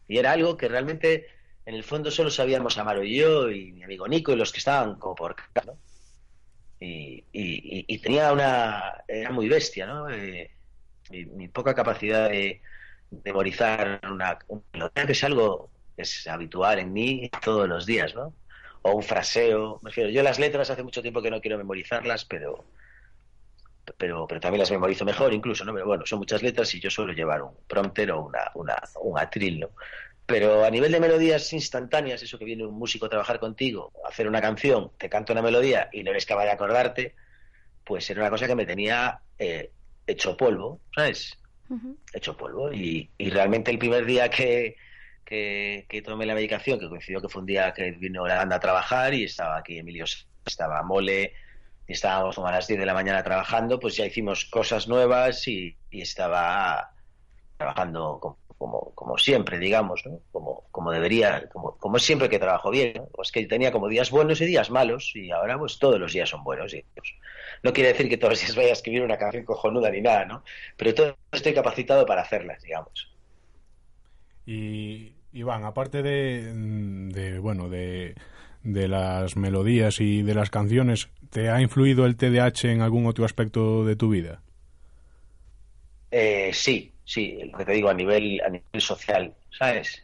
Y 0.07 0.17
era 0.17 0.33
algo 0.33 0.57
que 0.57 0.67
realmente 0.67 1.27
en 1.65 1.75
el 1.75 1.83
fondo 1.83 2.11
solo 2.11 2.29
sabíamos 2.29 2.77
Amaro 2.77 3.03
y 3.03 3.17
yo 3.17 3.49
y 3.49 3.71
mi 3.71 3.83
amigo 3.83 4.07
Nico 4.07 4.33
y 4.33 4.35
los 4.35 4.51
que 4.51 4.59
estaban 4.59 4.95
como 4.99 5.15
por 5.15 5.31
acá, 5.31 5.63
¿no? 5.65 5.77
Y, 6.79 7.25
y, 7.31 7.97
tenía 7.99 8.31
una... 8.31 9.03
era 9.07 9.31
muy 9.31 9.49
bestia, 9.49 9.87
¿no? 9.87 10.09
Eh, 10.11 10.51
mi, 11.09 11.47
poca 11.47 11.73
capacidad 11.73 12.29
de 12.29 12.61
memorizar 13.23 13.99
una, 14.11 14.37
que 14.37 15.11
es 15.11 15.23
algo 15.23 15.71
que 15.95 16.03
es 16.03 16.27
habitual 16.27 16.77
en 16.77 16.93
mí 16.93 17.31
todos 17.43 17.67
los 17.67 17.85
días, 17.87 18.13
¿no? 18.13 18.35
O 18.83 18.91
un 18.91 19.03
fraseo, 19.03 19.79
me 19.81 19.89
refiero, 19.89 20.11
yo 20.11 20.21
las 20.21 20.37
letras 20.37 20.69
hace 20.69 20.83
mucho 20.83 21.01
tiempo 21.01 21.21
que 21.21 21.31
no 21.31 21.41
quiero 21.41 21.57
memorizarlas, 21.57 22.25
pero 22.25 22.65
pero, 23.97 24.27
pero 24.27 24.41
también 24.41 24.59
las 24.59 24.71
memorizo 24.71 25.05
mejor 25.05 25.33
incluso, 25.33 25.63
¿no? 25.63 25.73
Pero 25.73 25.85
bueno, 25.85 26.05
son 26.05 26.19
muchas 26.19 26.41
letras 26.41 26.73
y 26.73 26.79
yo 26.79 26.89
suelo 26.89 27.13
llevar 27.13 27.41
un 27.41 27.53
prompter 27.67 28.11
o 28.11 28.25
una, 28.25 28.51
una, 28.55 28.75
un 29.01 29.19
atril, 29.19 29.59
¿no? 29.59 29.69
Pero 30.25 30.65
a 30.65 30.69
nivel 30.69 30.91
de 30.91 30.99
melodías 30.99 31.53
instantáneas, 31.53 32.21
eso 32.21 32.37
que 32.37 32.43
viene 32.43 32.65
un 32.65 32.77
músico 32.77 33.05
a 33.05 33.09
trabajar 33.09 33.39
contigo, 33.39 33.93
a 34.05 34.09
hacer 34.09 34.27
una 34.27 34.41
canción, 34.41 34.91
te 34.97 35.09
canta 35.09 35.31
una 35.31 35.41
melodía 35.41 35.89
y 35.93 36.03
no 36.03 36.11
eres 36.11 36.25
capaz 36.25 36.43
de 36.43 36.51
acordarte, 36.51 37.15
pues 37.85 38.09
era 38.09 38.21
una 38.21 38.29
cosa 38.29 38.45
que 38.45 38.55
me 38.55 38.65
tenía 38.65 39.21
eh, 39.39 39.71
hecho 40.05 40.35
polvo, 40.35 40.81
¿sabes? 40.93 41.37
Hecho 42.13 42.35
polvo. 42.35 42.73
Y, 42.73 43.09
y, 43.17 43.29
realmente 43.29 43.71
el 43.71 43.79
primer 43.79 44.05
día 44.05 44.29
que, 44.29 44.75
que, 45.23 45.85
que, 45.87 46.01
tomé 46.01 46.25
la 46.25 46.35
medicación, 46.35 46.77
que 46.77 46.89
coincidió 46.89 47.21
que 47.21 47.29
fue 47.29 47.41
un 47.41 47.45
día 47.45 47.73
que 47.73 47.91
vino 47.91 48.27
la 48.27 48.35
banda 48.35 48.57
a 48.57 48.59
trabajar 48.59 49.13
y 49.13 49.23
estaba 49.23 49.57
aquí 49.57 49.77
Emilio, 49.77 50.03
estaba 50.45 50.83
Mole, 50.83 51.33
estábamos 51.93 52.35
como 52.35 52.47
a 52.47 52.51
las 52.51 52.67
10 52.67 52.79
de 52.79 52.85
la 52.85 52.93
mañana 52.93 53.23
trabajando, 53.23 53.79
pues 53.79 53.95
ya 53.95 54.05
hicimos 54.05 54.45
cosas 54.45 54.87
nuevas 54.87 55.47
y, 55.47 55.77
estaba 55.91 56.91
trabajando 57.57 58.37
como, 58.57 58.91
como, 58.93 59.17
siempre, 59.17 59.57
digamos, 59.57 60.05
¿no? 60.05 60.19
como, 60.31 60.65
como 60.69 60.91
debería, 60.91 61.49
como, 61.49 61.75
como 61.77 61.97
siempre 61.97 62.29
que 62.29 62.37
trabajo 62.37 62.69
bien. 62.69 62.93
¿no? 62.97 63.07
Pues 63.07 63.31
que 63.31 63.45
tenía 63.47 63.71
como 63.71 63.87
días 63.87 64.11
buenos 64.11 64.41
y 64.41 64.45
días 64.45 64.69
malos 64.69 65.11
y 65.15 65.31
ahora 65.31 65.57
pues 65.57 65.79
todos 65.79 65.99
los 65.99 66.13
días 66.13 66.29
son 66.29 66.43
buenos. 66.43 66.73
Y, 66.73 66.83
pues, 66.93 67.13
no 67.63 67.73
quiere 67.73 67.93
decir 67.93 68.09
que 68.09 68.17
todos 68.17 68.33
los 68.33 68.41
días 68.41 68.55
vaya 68.55 68.69
a 68.69 68.73
escribir 68.73 69.01
una 69.01 69.17
canción 69.17 69.43
cojonuda 69.45 69.89
ni 69.89 70.01
nada, 70.01 70.25
¿no? 70.25 70.43
Pero 70.75 70.93
todo 70.93 71.17
estoy 71.31 71.53
capacitado 71.53 72.05
para 72.05 72.21
hacerlas, 72.21 72.61
digamos. 72.61 73.11
Y 74.45 75.13
Iván, 75.33 75.63
aparte 75.65 76.03
de, 76.03 76.53
de 76.53 77.39
bueno, 77.39 77.69
de 77.69 78.15
de 78.67 78.89
las 78.89 79.37
melodías 79.37 80.01
y 80.01 80.23
de 80.23 80.33
las 80.33 80.49
canciones, 80.49 81.09
¿te 81.29 81.49
ha 81.49 81.61
influido 81.61 82.05
el 82.05 82.17
TDAH 82.17 82.71
en 82.71 82.81
algún 82.81 83.05
otro 83.05 83.25
aspecto 83.25 83.85
de 83.85 83.95
tu 83.95 84.09
vida? 84.09 84.41
Eh, 86.11 86.51
sí, 86.53 86.93
sí, 87.03 87.39
lo 87.51 87.57
que 87.57 87.65
te 87.65 87.73
digo 87.73 87.89
a 87.89 87.93
nivel, 87.93 88.41
a 88.41 88.49
nivel 88.49 88.81
social, 88.81 89.33
¿sabes? 89.57 90.03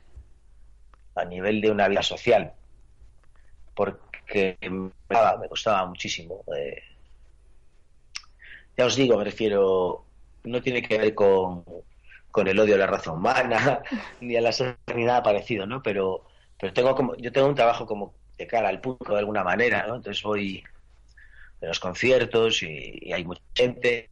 A 1.16 1.26
nivel 1.26 1.62
de 1.62 1.72
una 1.72 1.88
vida 1.88 2.04
social. 2.04 2.54
Porque 3.74 4.58
me 4.62 5.50
costaba, 5.50 5.86
muchísimo. 5.86 6.44
Eh. 6.56 6.82
ya 8.78 8.86
os 8.86 8.96
digo, 8.96 9.18
me 9.18 9.24
refiero, 9.24 10.06
no 10.44 10.62
tiene 10.62 10.82
que 10.82 10.98
ver 10.98 11.16
con, 11.16 11.64
con 12.32 12.48
el 12.48 12.60
odio 12.60 12.76
a 12.76 12.80
la 12.80 12.88
raza 12.88 13.12
humana, 13.12 13.82
ni 14.22 14.36
a 14.36 14.42
la 14.42 14.52
ni 14.96 15.06
nada 15.06 15.24
parecido, 15.24 15.66
¿no? 15.66 15.82
Pero, 15.82 16.26
pero 16.60 16.74
tengo 16.74 16.96
como, 16.96 17.16
yo 17.18 17.32
tengo 17.32 17.48
un 17.48 17.56
trabajo 17.56 17.86
como 17.86 18.14
de 18.38 18.48
cara 18.48 18.70
al 18.70 18.82
público 18.82 19.14
de 19.14 19.20
alguna 19.20 19.44
manera, 19.44 19.86
¿no? 19.88 19.96
Entonces 19.96 20.22
voy 20.24 20.64
a 21.66 21.70
los 21.70 21.80
conciertos 21.80 22.64
y, 22.64 23.12
hay 23.14 23.24
mucha 23.26 23.42
gente, 23.56 24.10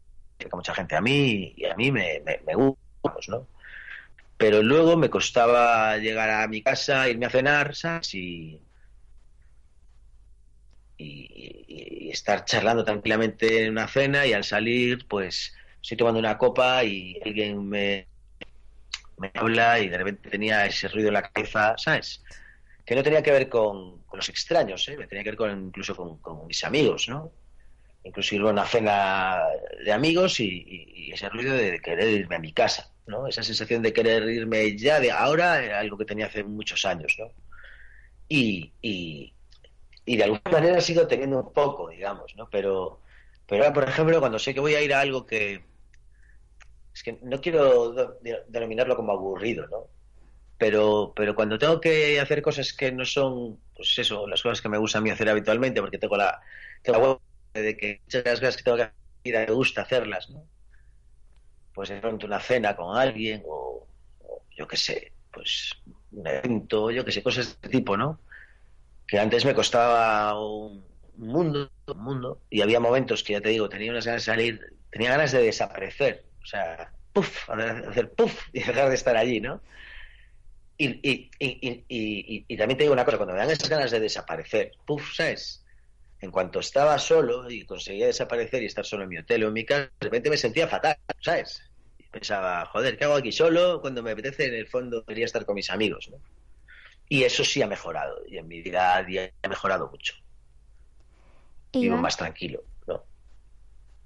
mucha 0.51 0.73
gente 0.73 0.95
a 0.95 1.01
mí 1.01 1.53
y 1.55 1.65
a 1.65 1.75
mí 1.75 1.91
me, 1.91 2.21
gusta, 2.55 3.19
¿no? 3.27 3.47
Pero 4.37 4.63
luego 4.63 4.97
me 4.97 5.09
costaba 5.09 5.97
llegar 5.97 6.29
a 6.29 6.47
mi 6.47 6.63
casa, 6.63 7.07
irme 7.07 7.27
a 7.27 7.29
cenar, 7.29 7.75
¿sabes? 7.75 8.13
Y, 8.15 8.61
estar 12.11 12.45
charlando 12.45 12.83
tranquilamente 12.83 13.63
en 13.63 13.71
una 13.71 13.87
cena 13.87 14.25
y 14.25 14.33
al 14.33 14.43
salir, 14.43 15.07
pues 15.07 15.55
estoy 15.81 15.97
tomando 15.97 16.19
una 16.19 16.37
copa 16.37 16.83
y 16.83 17.19
alguien 17.25 17.67
me, 17.67 18.07
habla 19.33 19.79
y 19.79 19.89
de 19.89 19.97
repente 19.97 20.29
tenía 20.29 20.65
ese 20.65 20.87
ruido 20.87 21.09
en 21.09 21.15
la 21.15 21.29
cabeza, 21.29 21.75
¿sabes? 21.77 22.23
Que 22.85 22.95
no 22.95 23.03
tenía 23.03 23.23
que 23.23 23.31
ver 23.31 23.49
con, 23.49 24.03
los 24.13 24.29
extraños, 24.29 24.87
¿eh? 24.89 24.97
Tenía 25.07 25.23
que 25.23 25.31
ver 25.31 25.37
con, 25.37 25.67
incluso 25.67 25.95
con, 25.95 26.47
mis 26.47 26.63
amigos, 26.63 27.07
¿no? 27.07 27.31
A 28.03 28.45
una 28.49 28.65
cena 28.65 29.43
de 29.85 29.91
amigos 29.91 30.39
y, 30.39 31.11
ese 31.13 31.29
ruido 31.29 31.53
de 31.53 31.79
querer 31.79 32.09
irme 32.09 32.35
a 32.37 32.39
mi 32.39 32.51
casa, 32.51 32.91
¿no? 33.05 33.27
Esa 33.27 33.43
sensación 33.43 33.81
de 33.81 33.93
querer 33.93 34.23
irme 34.23 34.75
ya 34.77 34.99
de 34.99 35.11
ahora 35.11 35.63
era 35.63 35.79
algo 35.79 35.97
que 35.97 36.05
tenía 36.05 36.25
hace 36.25 36.43
muchos 36.43 36.85
años, 36.85 37.15
¿no? 37.19 37.31
Y, 38.27 38.71
y, 38.81 39.33
y 40.05 40.17
de 40.17 40.23
alguna 40.23 40.51
manera 40.51 40.81
sigo 40.81 41.05
teniendo 41.05 41.39
un 41.39 41.53
poco, 41.53 41.89
digamos, 41.89 42.35
¿no? 42.35 42.49
Pero, 42.49 43.01
pero 43.45 43.63
ahora, 43.63 43.73
por 43.73 43.87
ejemplo, 43.87 44.19
cuando 44.19 44.39
sé 44.39 44.53
que 44.53 44.59
voy 44.59 44.73
a 44.73 44.81
ir 44.81 44.93
a 44.93 45.01
algo 45.01 45.25
que... 45.25 45.63
Es 46.93 47.03
que 47.03 47.19
no 47.21 47.39
quiero 47.39 47.93
denominarlo 48.47 48.95
como 48.95 49.11
aburrido, 49.11 49.67
¿no? 49.67 49.87
Pero, 50.57 51.13
pero 51.15 51.35
cuando 51.35 51.57
tengo 51.57 51.79
que 51.79 52.19
hacer 52.19 52.41
cosas 52.41 52.73
que 52.73 52.91
no 52.91 53.05
son, 53.05 53.59
pues 53.75 53.97
eso, 53.97 54.27
las 54.27 54.41
cosas 54.41 54.61
que 54.61 54.69
me 54.69 54.77
gusta 54.77 54.97
a 54.97 55.01
mí 55.01 55.09
hacer 55.09 55.29
habitualmente, 55.29 55.81
porque 55.81 55.97
tengo 55.97 56.17
la, 56.17 56.39
tengo 56.83 56.99
la 56.99 57.30
de 57.53 57.77
que 57.77 58.01
muchas 58.05 58.23
de 58.23 58.29
las 58.29 58.39
cosas 58.39 58.57
que 58.57 58.63
tengo 58.63 58.77
que 58.77 58.83
hacer 58.83 59.47
me 59.47 59.53
gusta 59.53 59.81
hacerlas, 59.81 60.29
¿no? 60.29 60.43
Pues 61.73 61.89
de 61.89 62.01
pronto 62.01 62.25
una 62.25 62.39
cena 62.39 62.75
con 62.75 62.97
alguien 62.97 63.43
o, 63.45 63.87
yo 64.55 64.67
qué 64.67 64.77
sé, 64.77 65.11
pues 65.31 65.73
un 66.11 66.27
evento, 66.27 66.91
yo 66.91 67.05
qué 67.05 67.11
sé, 67.11 67.23
cosas 67.23 67.45
de 67.45 67.51
este 67.53 67.69
tipo, 67.69 67.95
¿no? 67.95 68.19
que 69.11 69.19
antes 69.19 69.43
me 69.43 69.53
costaba 69.53 70.39
un 70.39 70.85
mundo, 71.17 71.69
un 71.87 72.01
mundo, 72.01 72.41
y 72.49 72.61
había 72.61 72.79
momentos 72.79 73.23
que 73.23 73.33
ya 73.33 73.41
te 73.41 73.49
digo, 73.49 73.67
tenía 73.67 73.91
unas 73.91 74.05
ganas 74.05 74.25
de 74.25 74.31
salir, 74.31 74.73
tenía 74.89 75.11
ganas 75.11 75.33
de 75.33 75.43
desaparecer, 75.43 76.23
o 76.41 76.45
sea, 76.45 76.93
puff, 77.11 77.49
hacer 77.49 78.09
puff 78.13 78.47
y 78.53 78.59
dejar 78.59 78.87
de 78.87 78.95
estar 78.95 79.17
allí, 79.17 79.41
¿no? 79.41 79.61
Y, 80.77 80.87
y, 81.03 81.29
y, 81.39 82.45
y, 82.47 82.57
también 82.57 82.77
te 82.77 82.85
digo 82.85 82.93
una 82.93 83.03
cosa, 83.03 83.17
cuando 83.17 83.33
me 83.33 83.39
dan 83.39 83.51
esas 83.51 83.67
ganas 83.67 83.91
de 83.91 83.99
desaparecer, 83.99 84.71
puff, 84.85 85.13
¿sabes? 85.13 85.60
En 86.21 86.29
cuanto 86.29 86.59
estaba 86.59 86.99
solo 86.99 87.49
y 87.49 87.65
conseguía 87.65 88.05
desaparecer 88.05 88.61
y 88.61 88.67
estar 88.67 88.85
solo 88.85 89.03
en 89.03 89.09
mi 89.09 89.17
hotel 89.17 89.43
o 89.43 89.47
en 89.47 89.53
mi 89.53 89.65
casa, 89.65 89.91
de 89.99 90.05
repente 90.05 90.29
me 90.29 90.37
sentía 90.37 90.67
fatal, 90.67 90.95
¿sabes? 91.19 91.63
Y 91.97 92.03
pensaba, 92.03 92.63
joder, 92.67 92.95
¿qué 92.95 93.05
hago 93.05 93.15
aquí 93.15 93.31
solo? 93.31 93.81
Cuando 93.81 94.03
me 94.03 94.11
apetece, 94.11 94.45
en 94.45 94.53
el 94.53 94.67
fondo, 94.67 95.01
debería 95.01 95.25
estar 95.25 95.45
con 95.45 95.55
mis 95.55 95.71
amigos, 95.71 96.09
¿no? 96.11 96.17
Y 97.09 97.23
eso 97.23 97.43
sí 97.43 97.61
ha 97.63 97.67
mejorado. 97.67 98.21
Y 98.27 98.37
en 98.37 98.47
mi 98.47 98.61
vida 98.61 98.97
ha 98.97 99.49
mejorado 99.49 99.89
mucho. 99.89 100.13
Vivo 101.73 101.97
más 101.97 102.15
tranquilo, 102.15 102.63
¿no? 102.87 103.03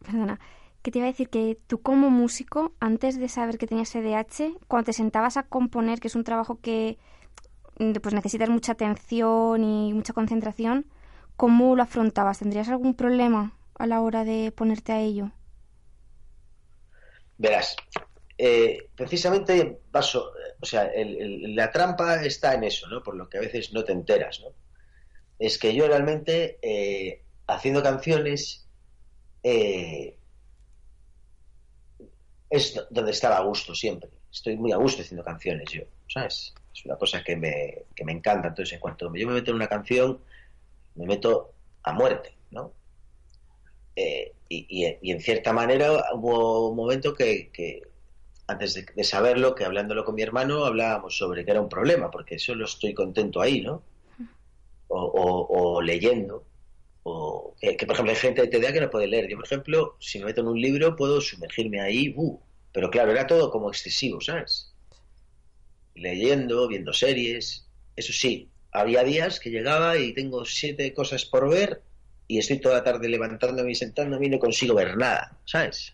Perdona. 0.04 0.40
Que 0.82 0.92
te 0.92 1.00
iba 1.00 1.08
a 1.08 1.12
decir 1.12 1.30
que 1.30 1.58
tú 1.68 1.82
como 1.82 2.10
músico, 2.10 2.74
antes 2.80 3.20
de 3.20 3.28
saber 3.28 3.58
que 3.58 3.68
tenías 3.68 3.90
SDH, 3.90 4.58
cuando 4.68 4.86
te 4.86 4.94
sentabas 4.94 5.36
a 5.36 5.44
componer, 5.44 6.00
que 6.00 6.08
es 6.08 6.16
un 6.16 6.24
trabajo 6.24 6.62
que 6.62 6.98
mm, 7.80 7.94
pues 7.94 8.16
necesitas 8.16 8.50
mucha 8.50 8.72
atención 8.72 9.64
y 9.64 9.94
mucha 9.94 10.14
concentración, 10.14 10.86
¿cómo 11.36 11.76
lo 11.76 11.84
afrontabas? 11.84 12.40
¿Tendrías 12.40 12.70
algún 12.70 12.96
problema 12.96 13.58
a 13.78 13.88
la 13.88 14.02
hora 14.02 14.24
de 14.24 14.52
ponerte 14.52 14.92
a 14.92 15.00
ello? 15.00 15.32
Verás, 17.38 17.76
eh, 18.38 18.90
precisamente 18.96 19.80
paso, 19.92 20.32
o 20.62 20.66
sea, 20.66 20.90
la 20.96 21.72
trampa 21.72 22.24
está 22.24 22.54
en 22.54 22.64
eso, 22.64 22.88
¿no? 22.88 23.04
Por 23.04 23.16
lo 23.16 23.30
que 23.30 23.38
a 23.38 23.42
veces 23.42 23.74
no 23.74 23.84
te 23.84 23.92
enteras, 23.92 24.42
¿no? 24.42 24.54
Es 25.40 25.58
que 25.58 25.74
yo 25.74 25.88
realmente, 25.88 26.60
eh, 26.62 27.24
haciendo 27.48 27.84
canciones, 27.84 28.68
eh, 29.44 30.18
es 32.50 32.82
donde 32.90 33.12
estaba 33.12 33.38
a 33.38 33.44
gusto 33.44 33.76
siempre. 33.76 34.10
Estoy 34.32 34.58
muy 34.58 34.72
a 34.72 34.78
gusto 34.78 35.02
haciendo 35.02 35.24
canciones 35.24 35.70
yo, 35.72 35.84
¿sabes? 36.08 36.54
Es 36.74 36.86
una 36.86 36.98
cosa 36.98 37.24
que 37.24 37.36
me, 37.36 37.86
que 37.96 38.04
me 38.06 38.12
encanta. 38.12 38.50
Entonces, 38.50 38.74
en 38.74 38.80
cuanto 38.80 39.14
yo 39.14 39.28
me 39.28 39.34
meto 39.34 39.52
en 39.52 39.58
una 39.58 39.68
canción, 39.68 40.20
me 40.96 41.06
meto 41.06 41.54
a 41.84 41.94
muerte, 41.94 42.36
¿no? 42.52 42.74
y, 44.50 44.86
en 45.10 45.22
cierta 45.22 45.54
manera 45.54 46.04
hubo 46.14 46.70
un 46.70 46.76
momento 46.76 47.14
que 47.14 47.50
antes 48.48 48.86
de, 48.96 49.04
saberlo, 49.04 49.56
que 49.56 49.66
hablándolo 49.66 50.06
con 50.06 50.16
mi 50.16 50.22
hermano 50.22 50.66
hablábamos 50.66 51.18
sobre 51.18 51.44
que 51.44 51.52
era 51.52 51.62
un 51.62 51.70
problema, 51.70 52.12
porque 52.12 52.38
solo 52.38 52.66
estoy 52.66 52.94
contento 52.94 53.42
ahí, 53.42 53.62
¿no? 53.62 53.84
O, 54.88 55.82
leyendo. 55.82 56.46
O 57.04 57.56
que, 57.60 57.76
por 57.86 57.94
ejemplo, 57.94 58.12
hay 58.12 58.20
gente 58.20 58.42
de 58.42 58.48
TDA 58.48 58.72
que 58.72 58.82
no 58.82 58.90
puede 58.90 59.08
leer. 59.08 59.28
Yo, 59.28 59.38
por 59.38 59.46
ejemplo, 59.46 59.98
si 60.00 60.20
me 60.20 60.26
meto 60.26 60.42
en 60.42 60.48
un 60.48 60.62
libro, 60.62 60.96
puedo 60.96 61.22
sumergirme 61.22 61.82
ahí, 61.82 62.14
uh, 62.16 62.40
pero 62.72 62.90
claro, 62.92 63.12
era 63.12 63.26
todo 63.26 63.50
como 63.50 63.70
excesivo, 63.70 64.22
¿sabes? 64.22 64.74
Leyendo, 65.96 66.68
viendo 66.68 66.94
series. 66.94 67.68
Eso 67.96 68.14
sí, 68.14 68.50
había 68.76 69.04
días 69.04 69.40
que 69.40 69.50
llegaba 69.50 69.98
y 69.98 70.14
tengo 70.14 70.46
siete 70.46 70.94
cosas 70.94 71.26
por 71.26 71.50
ver 71.50 71.82
y 72.28 72.40
estoy 72.40 72.60
toda 72.60 72.76
la 72.76 72.84
tarde 72.84 73.10
levantándome 73.10 73.72
y 73.72 73.76
sentándome 73.76 74.26
y 74.28 74.30
no 74.30 74.40
consigo 74.40 74.76
ver 74.76 74.98
nada, 74.98 75.38
¿sabes? 75.46 75.94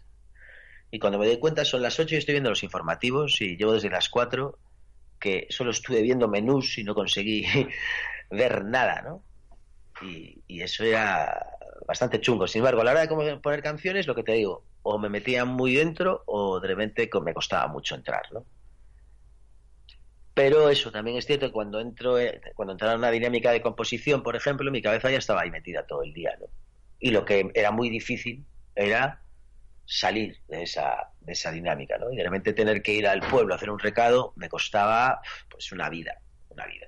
Y 0.91 0.99
cuando 0.99 1.19
me 1.19 1.27
doy 1.27 1.37
cuenta 1.37 1.63
son 1.63 1.81
las 1.81 1.99
8 1.99 2.15
y 2.15 2.17
estoy 2.17 2.33
viendo 2.33 2.49
los 2.49 2.63
informativos 2.63 3.39
y 3.41 3.55
llevo 3.55 3.73
desde 3.73 3.89
las 3.89 4.09
4 4.09 4.57
que 5.19 5.47
solo 5.49 5.71
estuve 5.71 6.01
viendo 6.01 6.27
menús 6.27 6.77
y 6.77 6.83
no 6.83 6.95
conseguí 6.95 7.45
ver 8.31 8.65
nada, 8.65 9.01
¿no? 9.01 9.23
Y, 10.01 10.41
eso 10.61 10.83
era 10.83 11.47
bastante 11.87 12.19
chungo. 12.19 12.47
Sin 12.47 12.59
embargo, 12.59 12.81
a 12.81 12.83
la 12.83 12.91
hora 12.91 13.05
de 13.05 13.37
poner 13.37 13.61
canciones, 13.61 14.07
lo 14.07 14.15
que 14.15 14.23
te 14.23 14.33
digo, 14.33 14.63
o 14.83 14.97
me 14.97 15.09
metía 15.09 15.45
muy 15.45 15.75
dentro 15.75 16.23
o 16.25 16.59
de 16.59 16.67
repente 16.67 17.09
me 17.23 17.33
costaba 17.33 17.67
mucho 17.67 17.95
entrar, 17.95 18.23
¿no? 18.31 18.45
Pero 20.33 20.69
eso 20.69 20.91
también 20.91 21.17
es 21.17 21.25
cierto 21.25 21.51
cuando 21.51 21.79
entro, 21.79 22.17
eh, 22.17 22.41
cuando 22.55 22.71
entraba 22.73 22.93
en 22.93 22.99
una 22.99 23.11
dinámica 23.11 23.51
de 23.51 23.61
composición, 23.61 24.23
por 24.23 24.35
ejemplo, 24.35 24.71
mi 24.71 24.81
cabeza 24.81 25.11
ya 25.11 25.17
estaba 25.17 25.41
ahí 25.41 25.51
metida 25.51 25.85
todo 25.85 26.03
el 26.03 26.13
día, 26.13 26.31
¿no? 26.39 26.47
Y 26.99 27.11
lo 27.11 27.25
que 27.25 27.51
era 27.53 27.71
muy 27.71 27.89
difícil 27.89 28.45
era 28.75 29.21
salir 29.85 30.37
de 30.47 30.63
esa, 30.63 31.11
de 31.19 31.33
esa 31.33 31.51
dinámica, 31.51 31.97
¿no? 31.97 32.11
Y 32.11 32.15
de 32.15 32.23
repente 32.23 32.53
tener 32.53 32.81
que 32.81 32.93
ir 32.93 33.07
al 33.07 33.21
pueblo 33.21 33.53
a 33.53 33.57
hacer 33.57 33.69
un 33.69 33.79
recado 33.79 34.33
me 34.37 34.47
costaba 34.47 35.19
pues 35.49 35.71
una 35.73 35.89
vida, 35.89 36.17
una 36.49 36.65
vida. 36.65 36.87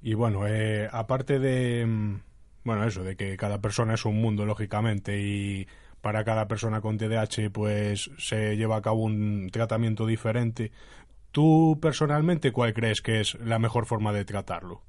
Y 0.00 0.14
bueno, 0.14 0.46
eh, 0.46 0.88
aparte 0.90 1.38
de, 1.38 1.84
mm, 1.86 2.20
bueno, 2.64 2.86
eso, 2.86 3.04
de 3.04 3.16
que 3.16 3.36
cada 3.36 3.60
persona 3.60 3.94
es 3.94 4.04
un 4.04 4.20
mundo, 4.20 4.46
lógicamente, 4.46 5.18
y 5.18 5.66
para 6.00 6.24
cada 6.24 6.46
persona 6.46 6.82
con 6.82 6.98
TDAH 6.98 7.50
pues 7.50 8.10
se 8.18 8.58
lleva 8.58 8.76
a 8.76 8.82
cabo 8.82 9.02
un 9.04 9.48
tratamiento 9.50 10.04
diferente, 10.06 10.70
¿tú 11.34 11.78
personalmente 11.82 12.52
cuál 12.52 12.72
crees 12.72 13.02
que 13.02 13.20
es 13.20 13.34
la 13.34 13.58
mejor 13.58 13.84
forma 13.84 14.14
de 14.14 14.24
tratarlo? 14.24 14.80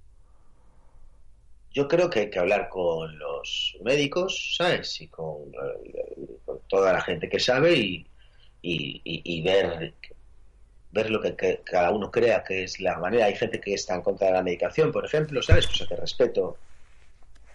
yo 1.76 1.90
creo 1.90 2.10
que 2.10 2.22
hay 2.22 2.30
que 2.30 2.40
hablar 2.40 2.70
con 2.70 3.20
los 3.20 3.78
médicos, 3.84 4.56
¿sabes? 4.58 5.02
Y 5.02 5.10
con, 5.10 5.52
toda 6.70 6.94
la 6.94 7.02
gente 7.02 7.28
que 7.28 7.38
sabe 7.38 7.76
y, 7.76 8.08
y, 8.62 9.42
ver, 9.42 9.94
ver 10.92 11.12
lo 11.12 11.22
que, 11.22 11.36
cada 11.66 11.92
uno 11.92 12.10
crea 12.10 12.46
que 12.46 12.64
es 12.64 12.80
la 12.80 12.98
manera. 12.98 13.26
Hay 13.26 13.36
gente 13.36 13.60
que 13.60 13.74
está 13.74 13.94
en 13.94 14.02
contra 14.04 14.28
de 14.28 14.34
la 14.34 14.42
medicación, 14.42 14.94
por 14.94 15.06
ejemplo, 15.06 15.42
¿sabes? 15.42 15.68
Cosa 15.68 15.86
que 15.86 15.98
respeto, 15.98 16.58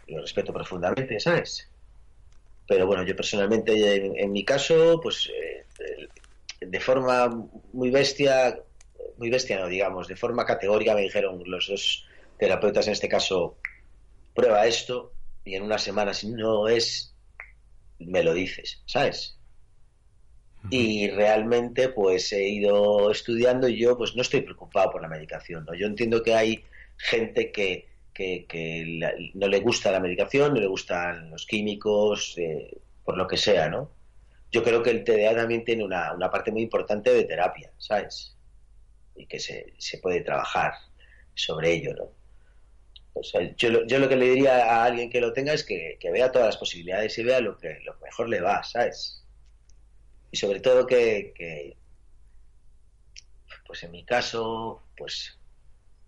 lo 0.09 0.21
respeto 0.21 0.53
profundamente, 0.53 1.19
¿sabes? 1.19 1.67
Pero 2.69 2.87
bueno, 2.87 3.05
yo 3.05 3.17
personalmente, 3.17 4.23
en, 4.23 4.33
mi 4.33 4.45
caso, 4.45 5.01
pues 5.03 5.31
eh, 5.35 5.65
de 6.61 6.81
forma 6.81 7.49
muy 7.73 7.91
bestia, 7.91 8.61
muy 9.21 9.29
bestia 9.29 9.61
no 9.61 9.69
digamos, 9.69 10.09
de 10.09 10.17
forma 10.17 10.47
categórica 10.47 10.95
me 10.95 11.03
dijeron 11.03 11.43
los 11.45 11.69
dos 11.69 12.07
terapeutas 12.39 12.87
en 12.87 12.95
este 12.95 13.09
caso, 13.09 13.59
prueba 14.35 14.67
esto 14.67 15.13
y 15.45 15.55
en 15.55 15.63
una 15.63 15.77
semana, 15.77 16.15
si 16.15 16.31
no 16.31 16.69
es, 16.69 17.15
me 17.99 18.23
lo 18.23 18.33
dices, 18.33 18.83
¿sabes? 18.87 19.39
Y 20.71 21.11
realmente 21.11 21.91
pues 21.91 22.33
he 22.33 22.49
ido 22.49 23.11
estudiando 23.11 23.69
y 23.69 23.79
yo 23.79 23.97
pues 23.97 24.17
no 24.17 24.23
estoy 24.23 24.41
preocupado 24.41 24.91
por 24.91 25.03
la 25.03 25.09
medicación, 25.09 25.67
¿no? 25.67 25.75
Yo 25.75 25.87
entiendo 25.87 26.23
que 26.23 26.35
hay 26.35 26.65
gente 26.97 27.53
que, 27.53 27.89
que, 28.15 29.31
no 29.35 29.49
le 29.49 29.61
gusta 29.61 29.93
la 29.93 30.01
medicación, 30.01 30.55
no 30.55 30.61
le 30.61 30.67
gustan 30.67 31.31
los 31.31 31.45
químicos, 31.45 32.37
eh, 32.39 32.79
por 33.05 33.19
lo 33.19 33.27
que 33.27 33.37
sea, 33.37 33.69
¿no? 33.69 33.91
Yo 34.51 34.63
creo 34.63 34.83
que 34.83 34.91
el 34.91 35.05
TDA 35.05 35.37
también 35.37 35.63
tiene 35.65 35.85
una, 35.85 36.15
una 36.15 36.31
parte 36.31 36.51
muy 36.53 36.63
importante 36.63 37.13
de 37.13 37.25
terapia, 37.25 37.71
¿sabes? 37.77 38.35
Y 39.21 39.27
que 39.27 39.39
se, 39.39 39.75
se 39.79 39.99
puede 39.99 40.23
trabajar 40.23 40.73
sobre 41.35 41.73
ello, 41.73 41.95
¿no? 41.95 42.21
Yo, 43.57 43.85
yo, 43.87 43.99
lo 43.99 44.09
que 44.09 44.17
le 44.17 44.31
diría 44.31 44.65
a 44.65 44.85
alguien 44.85 45.11
que 45.11 45.21
lo 45.21 45.33
tenga 45.33 45.53
es 45.53 45.65
que, 45.65 45.99
vea 46.11 46.33
todas 46.33 46.47
las 46.47 46.57
posibilidades 46.57 47.19
y 47.19 47.25
vea 47.25 47.41
lo 47.41 47.59
que, 47.59 47.81
lo 47.85 47.95
mejor 47.97 48.29
le 48.29 48.41
va, 48.41 48.63
¿sabes? 48.63 49.23
Y 50.31 50.37
sobre 50.37 50.61
todo 50.61 50.87
que, 50.87 51.35
que, 51.37 51.77
pues 53.67 53.83
en 53.83 53.91
mi 53.91 54.05
caso, 54.05 54.83
pues 54.97 55.39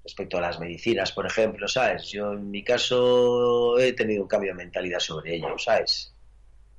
respecto 0.04 0.38
a 0.38 0.40
las 0.40 0.58
medicinas, 0.58 1.12
por 1.12 1.26
ejemplo, 1.26 1.68
¿sabes? 1.68 2.08
Yo 2.08 2.32
en 2.32 2.50
mi 2.50 2.64
caso 2.64 3.78
he 3.78 3.92
tenido 3.92 4.22
un 4.22 4.28
cambio 4.28 4.52
de 4.52 4.58
mentalidad 4.58 5.00
sobre 5.00 5.36
ello, 5.36 5.58
¿sabes? 5.58 6.14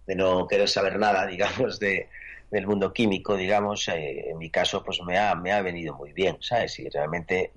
De 0.08 0.16
no 0.16 0.48
querer 0.48 0.68
saber 0.68 0.98
nada, 0.98 1.28
digamos, 1.28 1.80
de, 1.80 2.10
del 2.54 2.68
mundo 2.68 2.94
químico, 2.94 3.36
digamos, 3.36 3.88
eh, 3.88 4.30
en 4.30 4.38
mi 4.38 4.52
caso, 4.52 4.84
pues 4.84 5.02
me 5.02 5.18
ha, 5.18 5.34
me 5.34 5.52
ha 5.52 5.64
venido 5.64 5.96
muy 5.96 6.14
bien, 6.14 6.38
¿sabes? 6.40 6.78
Y 6.78 6.88
realmente, 6.88 7.52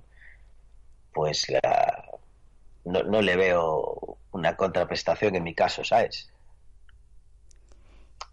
pues 1.13 1.47
la, 1.49 2.03
no, 2.83 3.03
no 3.03 3.21
le 3.21 3.35
veo 3.35 4.17
una 4.31 4.57
contraprestación 4.57 5.35
en 5.35 5.43
mi 5.43 5.53
caso, 5.53 5.83
¿sabes? 5.83 6.33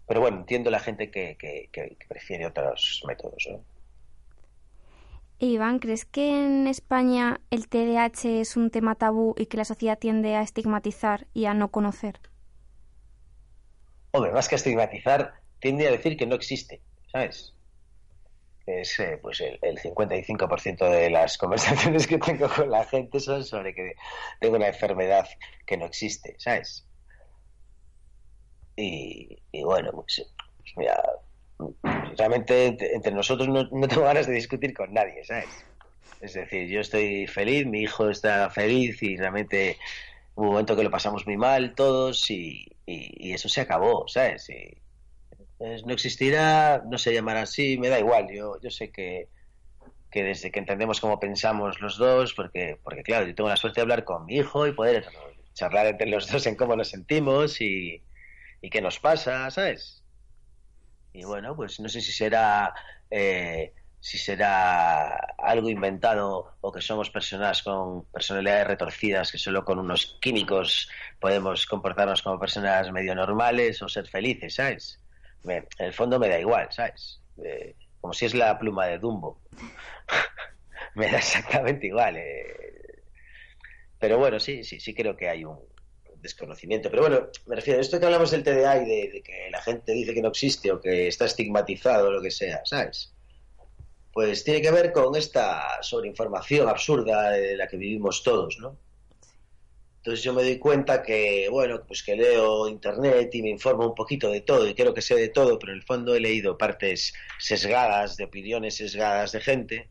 Pero 0.07 0.21
bueno, 0.21 0.37
entiendo 0.37 0.71
la 0.71 0.79
gente 0.79 1.11
que, 1.11 1.37
que, 1.37 1.69
que 1.71 1.97
prefiere 2.07 2.47
otros 2.47 3.03
métodos, 3.07 3.47
¿no? 3.51 3.63
Iván, 5.37 5.77
¿crees 5.77 6.05
que 6.05 6.45
en 6.45 6.65
España 6.65 7.41
el 7.51 7.67
TDAH 7.67 8.41
es 8.41 8.57
un 8.57 8.71
tema 8.71 8.95
tabú 8.95 9.35
y 9.37 9.45
que 9.45 9.57
la 9.57 9.65
sociedad 9.65 9.99
tiende 9.99 10.35
a 10.35 10.41
estigmatizar 10.41 11.27
y 11.31 11.45
a 11.45 11.53
no 11.53 11.69
conocer? 11.69 12.19
Hombre, 14.13 14.31
más 14.31 14.47
que 14.47 14.55
a 14.55 14.57
estigmatizar, 14.57 15.44
tiende 15.65 15.87
a 15.87 15.91
decir 15.91 16.15
que 16.15 16.27
no 16.27 16.35
existe, 16.35 16.79
¿sabes? 17.11 17.51
Es 18.67 18.99
eh, 18.99 19.17
pues 19.19 19.41
el, 19.41 19.79
55% 19.79 20.89
de 20.91 21.09
las 21.09 21.37
conversaciones 21.39 22.05
que 22.05 22.19
tengo 22.19 22.47
con 22.49 22.69
la 22.69 22.83
gente 22.83 23.19
son 23.19 23.43
sobre 23.43 23.73
que 23.73 23.95
tengo 24.39 24.57
una 24.57 24.67
enfermedad 24.67 25.27
que 25.65 25.75
no 25.75 25.87
existe, 25.87 26.35
¿sabes? 26.37 26.85
Y, 28.75 29.39
bueno, 29.63 29.91
pues, 29.91 30.23
pues 30.57 30.73
mira, 30.77 31.01
realmente 32.15 32.77
entre 32.93 33.13
nosotros 33.13 33.47
no, 33.47 33.87
tengo 33.87 34.03
ganas 34.03 34.27
de 34.27 34.33
discutir 34.33 34.71
con 34.75 34.93
nadie, 34.93 35.25
¿sabes? 35.25 35.49
Es 36.21 36.33
decir, 36.35 36.69
yo 36.69 36.81
estoy 36.81 37.25
feliz, 37.25 37.65
mi 37.65 37.81
hijo 37.81 38.11
está 38.11 38.51
feliz 38.51 39.01
y 39.01 39.17
realmente 39.17 39.79
hubo 40.35 40.45
un 40.45 40.51
momento 40.51 40.75
que 40.75 40.83
lo 40.83 40.91
pasamos 40.91 41.25
muy 41.25 41.37
mal 41.37 41.73
todos 41.73 42.29
y, 42.29 42.67
eso 42.85 43.49
se 43.49 43.61
acabó, 43.61 44.07
¿sabes? 44.07 44.47
Y, 44.51 44.84
no 45.59 45.93
existirá, 45.93 46.83
no 46.85 46.97
se 46.97 47.13
llamará 47.13 47.41
así, 47.43 47.77
me 47.77 47.89
da 47.89 47.99
igual, 47.99 48.27
yo, 48.31 48.59
yo 48.61 48.69
sé 48.69 48.91
que, 48.91 49.29
que 50.11 50.23
desde 50.23 50.51
que 50.51 50.59
entendemos 50.59 50.99
cómo 50.99 51.19
pensamos 51.19 51.81
los 51.81 51.97
dos, 51.97 52.33
porque, 52.33 52.79
porque 52.83 53.03
claro, 53.03 53.25
yo 53.27 53.35
tengo 53.35 53.49
la 53.49 53.57
suerte 53.57 53.79
de 53.79 53.83
hablar 53.83 54.03
con 54.03 54.25
mi 54.25 54.37
hijo 54.37 54.67
y 54.67 54.73
poder 54.73 55.05
charlar 55.53 55.87
entre 55.87 56.07
los 56.07 56.29
dos 56.29 56.45
en 56.47 56.55
cómo 56.55 56.75
nos 56.75 56.89
sentimos 56.89 57.61
y, 57.61 58.03
y 58.61 58.69
qué 58.69 58.81
nos 58.81 58.99
pasa, 58.99 59.49
¿sabes? 59.51 60.03
Y 61.13 61.23
bueno, 61.23 61.55
pues 61.55 61.79
no 61.79 61.87
sé 61.87 62.01
si 62.01 62.11
será 62.11 62.73
eh, 63.09 63.73
si 64.05 64.19
será 64.19 65.15
algo 65.39 65.67
inventado 65.67 66.57
o 66.61 66.71
que 66.71 66.79
somos 66.79 67.09
personas 67.09 67.63
con 67.63 68.05
personalidades 68.05 68.67
retorcidas 68.67 69.31
que 69.31 69.39
solo 69.39 69.65
con 69.65 69.79
unos 69.79 70.19
químicos 70.21 70.89
podemos 71.19 71.65
comportarnos 71.65 72.21
como 72.21 72.39
personas 72.39 72.91
medio 72.91 73.15
normales 73.15 73.81
o 73.81 73.89
ser 73.89 74.07
felices, 74.07 74.53
¿sabes? 74.53 74.99
En 75.47 75.65
el 75.77 75.93
fondo 75.93 76.19
me 76.19 76.29
da 76.29 76.39
igual, 76.39 76.67
¿sabes? 76.71 77.21
Como 78.01 78.13
si 78.13 78.25
es 78.25 78.33
la 78.33 78.57
pluma 78.57 78.87
de 78.87 78.99
Dumbo. 78.99 79.41
me 80.95 81.11
da 81.11 81.17
exactamente 81.17 81.87
igual. 81.87 82.17
Eh. 82.17 83.03
Pero 83.99 84.17
bueno, 84.17 84.39
sí, 84.39 84.63
sí, 84.63 84.79
sí 84.79 84.93
creo 84.93 85.15
que 85.15 85.29
hay 85.29 85.45
un, 85.45 85.59
desconocimiento. 86.25 86.89
Pero 86.89 87.03
bueno, 87.03 87.27
me 87.45 87.55
refiero 87.55 87.79
a 87.79 87.81
esto 87.81 87.99
que 87.99 88.05
hablamos 88.05 88.31
del 88.31 88.43
TDA 88.43 88.83
y 88.83 88.85
de, 88.85 89.21
que 89.23 89.49
la 89.51 89.61
gente 89.61 89.93
dice 89.93 90.13
que 90.13 90.21
no 90.21 90.29
existe 90.29 90.71
o 90.71 90.81
que 90.81 91.07
está 91.07 91.25
estigmatizado 91.25 92.09
o 92.09 92.11
lo 92.11 92.21
que 92.21 92.31
sea, 92.31 92.61
¿sabes? 92.65 93.13
Pues 94.11 94.43
tiene 94.43 94.61
que 94.61 94.71
ver 94.71 94.91
con 94.91 95.15
esta 95.15 95.81
sobreinformación 95.81 96.67
absurda 96.67 97.31
de 97.31 97.55
la 97.55 97.67
que 97.67 97.77
vivimos 97.77 98.23
todos, 98.23 98.57
¿no? 98.59 98.77
Entonces 100.05 100.23
yo 100.23 100.35
me 100.35 100.43
doy 100.43 100.59
cuenta 100.59 101.01
que, 101.01 101.47
bueno, 101.49 101.83
pues 101.87 102.03
que 102.03 102.15
leo 102.15 102.67
internet 102.67 103.27
y 103.33 103.41
me 103.41 103.49
informo 103.49 103.87
un 103.87 103.95
poquito 103.95 104.29
de 104.29 104.41
todo 104.41 104.69
y 104.69 104.75
creo 104.75 104.93
que 104.93 105.01
sé 105.01 105.15
de 105.15 105.29
todo, 105.29 105.57
pero 105.57 105.71
en 105.71 105.79
el 105.79 105.83
fondo 105.83 106.13
he 106.13 106.19
leído 106.19 106.59
partes 106.59 107.11
sesgadas, 107.39 108.15
de 108.15 108.25
opiniones 108.25 108.75
sesgadas 108.75 109.31
de 109.31 109.41
gente 109.41 109.89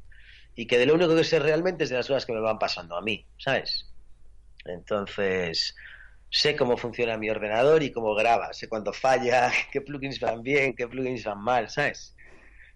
y 0.55 0.68
que 0.68 0.79
de 0.79 0.87
lo 0.87 0.94
único 0.94 1.16
que 1.16 1.24
sé 1.24 1.40
realmente 1.40 1.83
es 1.83 1.90
de 1.90 1.96
las 1.96 2.07
cosas 2.07 2.27
que 2.27 2.33
me 2.33 2.38
van 2.38 2.61
pasando 2.61 2.96
a 2.96 3.03
mí, 3.03 3.27
¿sabes? 3.38 3.92
Entonces, 4.66 5.74
sé 6.31 6.55
cómo 6.55 6.77
funciona 6.77 7.18
mi 7.18 7.29
ordenador 7.29 7.83
y 7.83 7.90
cómo 7.90 8.14
graba, 8.14 8.53
sé 8.53 8.68
cuándo 8.68 8.92
falla, 8.92 9.50
qué 9.72 9.81
plugins 9.81 10.20
van 10.20 10.44
bien, 10.44 10.77
qué 10.77 10.87
plugins 10.87 11.24
van 11.24 11.42
mal, 11.42 11.68
¿sabes? 11.70 12.14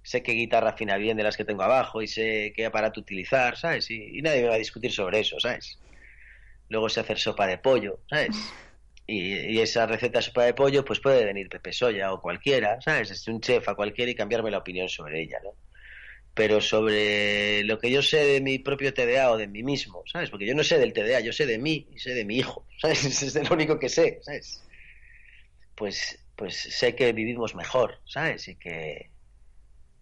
Sé 0.03 0.25
qué 0.25 0.33
guitarra 0.33 0.71
afina 0.71 0.97
bien 0.97 1.17
de 1.17 1.23
las 1.23 1.37
que 1.37 1.45
tengo 1.45 1.63
abajo 1.63 2.03
y 2.03 2.09
sé 2.09 2.53
qué 2.57 2.67
aparato 2.67 2.99
utilizar, 2.99 3.57
¿sabes? 3.57 3.89
Y, 3.93 4.21
nadie 4.23 4.43
me 4.43 4.49
va 4.49 4.55
a 4.57 4.59
discutir 4.59 4.91
sobre 4.91 5.21
eso, 5.21 5.39
¿sabes? 5.39 5.79
Luego 6.69 6.89
sé 6.89 7.01
hacer 7.01 7.19
sopa 7.19 7.47
de 7.47 7.59
pollo, 7.59 8.01
¿sabes? 8.09 8.37
Y, 9.11 9.59
esa 9.59 9.87
receta 9.87 10.19
de 10.19 10.23
sopa 10.23 10.45
de 10.45 10.53
pollo 10.53 10.85
pues 10.85 11.01
puede 11.01 11.25
venir 11.25 11.49
Pepe 11.49 11.73
Soya 11.73 12.13
o 12.13 12.21
cualquiera, 12.21 12.79
¿sabes? 12.83 13.11
Es 13.11 13.27
un 13.27 13.41
chef 13.41 13.67
a 13.67 13.75
cualquiera 13.75 14.11
y 14.11 14.15
cambiarme 14.15 14.51
la 14.51 14.59
opinión 14.59 14.87
sobre 14.87 15.23
ella, 15.23 15.39
¿no? 15.43 15.55
pero 16.39 16.61
sobre 16.61 17.65
lo 17.65 17.81
que 17.81 17.91
yo 17.91 18.01
sé 18.01 18.25
de 18.25 18.41
mi 18.41 18.61
propio 18.61 18.95
TDA 18.95 19.33
o 19.33 19.37
de 19.37 19.49
mí 19.49 19.65
mismo, 19.65 20.05
¿sabes? 20.07 20.31
Porque 20.31 20.47
yo 20.47 20.55
no 20.55 20.63
sé 20.63 20.79
del 20.79 20.93
TDA, 20.93 21.19
yo 21.19 21.33
sé 21.33 21.47
de 21.47 21.59
mí 21.59 21.89
y 21.93 21.99
sé 21.99 22.15
de 22.15 22.25
mi 22.25 22.37
hijo, 22.37 22.65
¿sabes? 22.81 23.05
Es 23.23 23.35
lo 23.35 23.57
único 23.57 23.77
que 23.77 23.89
sé, 23.89 24.21
¿sabes? 24.23 24.63
Pues, 25.75 26.17
pues 26.37 26.55
sé 26.57 26.95
que 26.95 27.13
vivimos 27.13 27.57
mejor, 27.57 27.99
¿sabes? 28.05 28.47
Y 28.47 28.55
que, 28.55 29.11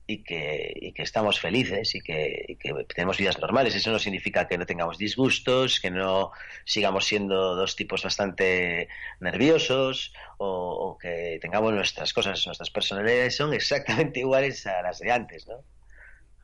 y 0.06 0.22
que, 0.22 0.72
y 0.74 0.92
que 0.92 1.02
estamos 1.02 1.40
felices 1.40 1.94
y 1.94 2.00
que, 2.00 2.56
tenemos 2.94 3.18
vidas 3.18 3.38
normales. 3.38 3.74
Eso 3.74 3.90
no 3.90 3.98
significa 3.98 4.46
que 4.46 4.58
no 4.58 4.66
tengamos 4.66 4.98
disgustos, 4.98 5.80
que 5.80 5.90
no 5.90 6.32
sigamos 6.64 7.06
siendo 7.06 7.56
dos 7.56 7.76
tipos 7.76 8.02
bastante 8.02 8.88
nerviosos 9.20 10.12
o, 10.38 10.96
que 11.00 11.38
tengamos 11.40 11.72
nuestras 11.72 12.12
cosas, 12.12 12.44
nuestras 12.46 12.70
personalidades 12.70 13.36
son 13.36 13.52
exactamente 13.52 14.20
iguales 14.26 14.66
a 14.66 14.82
las 14.82 14.98
de 14.98 15.10
antes, 15.10 15.46
¿no? 15.46 15.64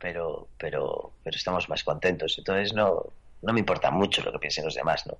pero, 0.03 0.49
pero, 0.59 1.13
pero 1.23 1.37
estamos 1.37 1.69
más 1.69 1.85
contentos. 1.85 2.35
Entonces 2.37 2.75
no, 2.75 3.05
no 3.41 3.53
me 3.53 3.61
importa 3.61 3.93
mucho 3.93 4.21
lo 4.23 4.33
que 4.33 4.41
piensen 4.41 4.65
los 4.65 4.75
demás, 4.75 5.07
¿no? 5.07 5.17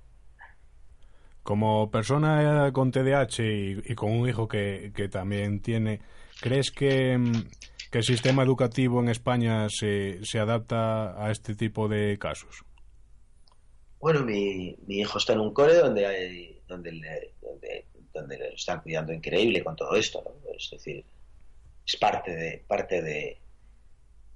Como 1.41 1.89
persona 1.89 2.69
con 2.73 2.91
TDAH 2.91 3.43
y, 3.43 3.95
con 3.95 4.11
un 4.11 4.27
hijo 4.29 4.47
que, 4.47 4.91
que 4.95 5.07
también 5.07 5.61
tiene, 5.61 5.99
¿crees 6.39 6.71
que, 6.71 7.17
que, 7.93 7.99
el 7.99 8.03
sistema 8.03 8.43
educativo 8.43 8.99
en 8.99 9.09
España 9.09 9.67
se, 9.69 10.23
se 10.25 10.39
adapta 10.39 11.23
a 11.23 11.31
este 11.31 11.55
tipo 11.55 11.87
de 11.87 12.17
casos? 12.17 12.63
Bueno, 13.99 14.21
mi, 14.21 14.75
mi 14.87 14.99
hijo 14.99 15.17
está 15.17 15.33
en 15.33 15.39
un 15.39 15.53
cole 15.53 15.75
donde 15.75 16.05
hay, 16.05 16.61
donde, 16.67 16.91
le, 16.91 17.33
donde, 17.41 17.85
donde 18.13 18.37
le 18.37 18.53
están 18.53 18.81
cuidando 18.81 19.13
increíble 19.13 19.63
con 19.63 19.75
todo 19.75 19.95
esto, 19.95 20.23
¿no? 20.25 20.53
Es 20.53 20.69
decir, 20.71 21.05
es 21.85 21.95
parte 21.97 22.35
de, 22.35 22.63
parte 22.67 23.01
de, 23.01 23.37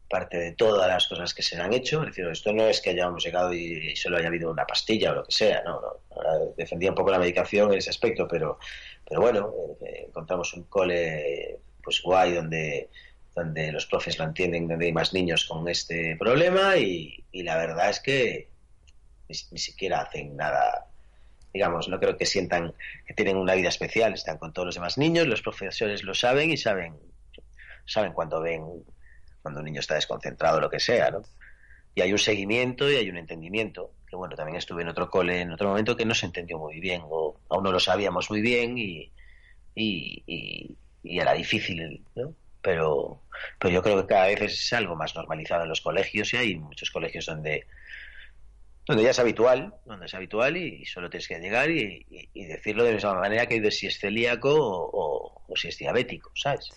parte 0.10 0.38
de 0.38 0.52
todas 0.54 0.88
las 0.88 1.08
cosas 1.08 1.34
que 1.34 1.44
se 1.44 1.58
han 1.58 1.74
hecho. 1.74 2.02
Es 2.02 2.08
decir, 2.08 2.28
esto 2.28 2.54
no 2.54 2.64
es 2.68 2.82
que 2.82 2.92
hayamos 2.92 3.24
llegado 3.24 3.54
y 3.54 3.96
solo 3.96 4.18
haya 4.18 4.28
habido 4.28 4.52
una 4.52 4.66
pastilla 4.66 5.12
o 5.12 5.16
lo 5.16 5.24
que 5.24 5.32
sea, 5.32 5.64
¿no? 5.64 5.82
defendía 6.56 6.90
un 6.90 6.96
poco 6.96 7.12
la 7.12 7.20
medicación 7.20 7.72
en 7.72 7.78
ese 7.78 7.90
aspecto, 7.90 8.28
pero, 8.28 8.60
pero 9.08 9.22
bueno, 9.22 9.54
eh, 9.82 10.06
encontramos 10.08 10.54
un 10.54 10.64
cole 10.64 11.60
pues 11.84 12.02
guay 12.02 12.34
donde 12.34 12.90
donde 13.38 13.72
los 13.72 13.86
profes 13.86 14.18
lo 14.18 14.26
entienden, 14.26 14.68
donde 14.68 14.88
hay 14.88 14.94
más 14.94 15.14
niños 15.14 15.46
con 15.46 15.70
este 15.70 16.16
problema 16.18 16.76
y, 16.78 17.24
la 17.34 17.56
verdad 17.56 17.92
es 17.92 18.00
que 18.00 18.50
ni, 19.30 19.36
siquiera 19.36 20.02
hacen 20.02 20.36
nada, 20.36 20.88
digamos, 21.54 21.88
no 21.88 22.00
creo 22.00 22.18
que 22.18 22.26
sientan 22.26 22.74
que 23.06 23.14
tienen 23.14 23.38
una 23.38 23.54
vida 23.54 23.70
especial, 23.70 24.16
están 24.16 24.40
con 24.40 24.54
todos 24.54 24.66
los 24.66 24.76
demás 24.76 24.98
niños, 24.98 25.28
los 25.28 25.44
profesores 25.44 26.02
lo 26.02 26.16
saben 26.16 26.50
y 26.50 26.58
saben, 26.58 26.96
saben 27.86 28.12
cuando 28.14 28.42
ven 28.42 28.64
cuando 29.44 29.60
un 29.60 29.66
niño 29.66 29.82
está 29.82 29.94
desconcentrado, 29.94 30.60
lo 30.60 30.72
que 30.72 30.80
sea, 30.80 31.12
¿no? 31.12 31.22
Y 31.94 32.02
hay 32.02 32.12
un 32.12 32.18
seguimiento 32.18 32.90
y 32.90 32.96
hay 32.96 33.08
un 33.08 33.18
entendimiento. 33.18 33.92
que 34.10 34.16
bueno, 34.16 34.36
también 34.36 34.58
estuve 34.58 34.82
en 34.82 34.88
otro 34.88 35.12
cole 35.12 35.42
en 35.42 35.52
otro 35.52 35.70
momento 35.70 35.96
que 35.96 36.06
no 36.06 36.16
se 36.16 36.26
entendió 36.26 36.58
muy 36.58 36.80
bien 36.80 37.04
o 37.06 37.40
aún 37.50 37.64
no 37.64 37.72
lo 37.72 37.80
sabíamos 37.80 38.32
muy 38.32 38.42
bien 38.42 38.80
y, 38.80 39.12
y, 39.76 40.24
y, 41.04 41.20
era 41.20 41.34
difícil, 41.34 42.04
¿no? 42.16 42.34
Pero, 42.62 43.22
pero 43.60 43.74
yo 43.74 43.82
creo 43.82 44.02
que 44.02 44.08
cada 44.08 44.28
vez 44.28 44.42
es 44.42 44.74
algo 44.74 44.96
más 44.96 45.16
normalizado 45.16 45.64
en 45.64 45.70
los 45.70 45.82
colegios 45.82 46.34
y 46.34 46.38
hay 46.38 46.56
muchos 46.56 46.92
colegios 46.92 47.26
donde 47.26 47.66
donde 48.88 49.04
ya 49.04 49.10
es 49.10 49.20
habitual, 49.20 49.74
donde 49.86 50.06
es 50.06 50.14
habitual 50.14 50.56
y, 50.56 50.86
solo 50.86 51.10
tienes 51.10 51.28
que 51.28 51.40
llegar 51.40 51.70
y, 51.70 52.06
decirlo 52.34 52.84
de 52.84 52.92
la 52.92 52.96
misma 52.96 53.14
manera 53.16 53.46
que 53.46 53.70
si 53.70 53.88
es 53.88 54.00
celíaco 54.00 54.50
o, 54.50 55.44
o, 55.46 55.56
si 55.58 55.68
es 55.68 55.78
diabético, 55.78 56.32
¿sabes? 56.36 56.72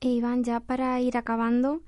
Iván, 0.00 0.44
ya 0.44 0.60
para 0.60 1.00
ir 1.00 1.16
acabando, 1.16 1.82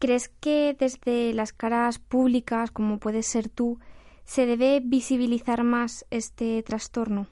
¿crees 0.00 0.28
que 0.28 0.76
desde 0.78 1.32
las 1.32 1.52
caras 1.52 2.00
públicas, 2.00 2.72
como 2.72 2.98
puedes 2.98 3.26
ser 3.26 3.48
tú, 3.48 3.78
se 4.24 4.44
debe 4.44 4.80
visibilizar 4.84 5.62
más 5.62 6.04
este 6.10 6.62
trastorno? 6.64 7.28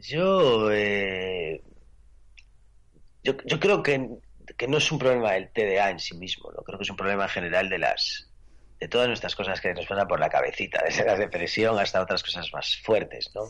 Yo, 0.00 0.70
eh, 0.72 1.62
yo, 3.22 3.36
creo 3.60 3.82
que 3.82 4.08
que 4.56 4.66
no 4.66 4.78
es 4.78 4.90
un 4.90 4.98
problema 4.98 5.32
del 5.32 5.50
TDA 5.50 5.90
en 5.90 6.00
sí 6.00 6.16
mismo, 6.16 6.50
¿no? 6.50 6.62
creo 6.62 6.78
que 6.78 6.82
es 6.82 6.90
un 6.90 6.96
problema 6.96 7.28
general 7.28 7.68
de 7.68 7.78
las 7.78 8.30
de 8.80 8.88
todas 8.88 9.08
nuestras 9.08 9.36
cosas 9.36 9.60
que 9.60 9.74
nos 9.74 9.86
pasan 9.86 10.08
por 10.08 10.18
la 10.18 10.30
cabecita, 10.30 10.82
desde 10.84 11.04
la 11.04 11.16
depresión 11.16 11.78
hasta 11.78 12.00
otras 12.00 12.22
cosas 12.22 12.50
más 12.52 12.78
fuertes, 12.82 13.30
¿no? 13.34 13.42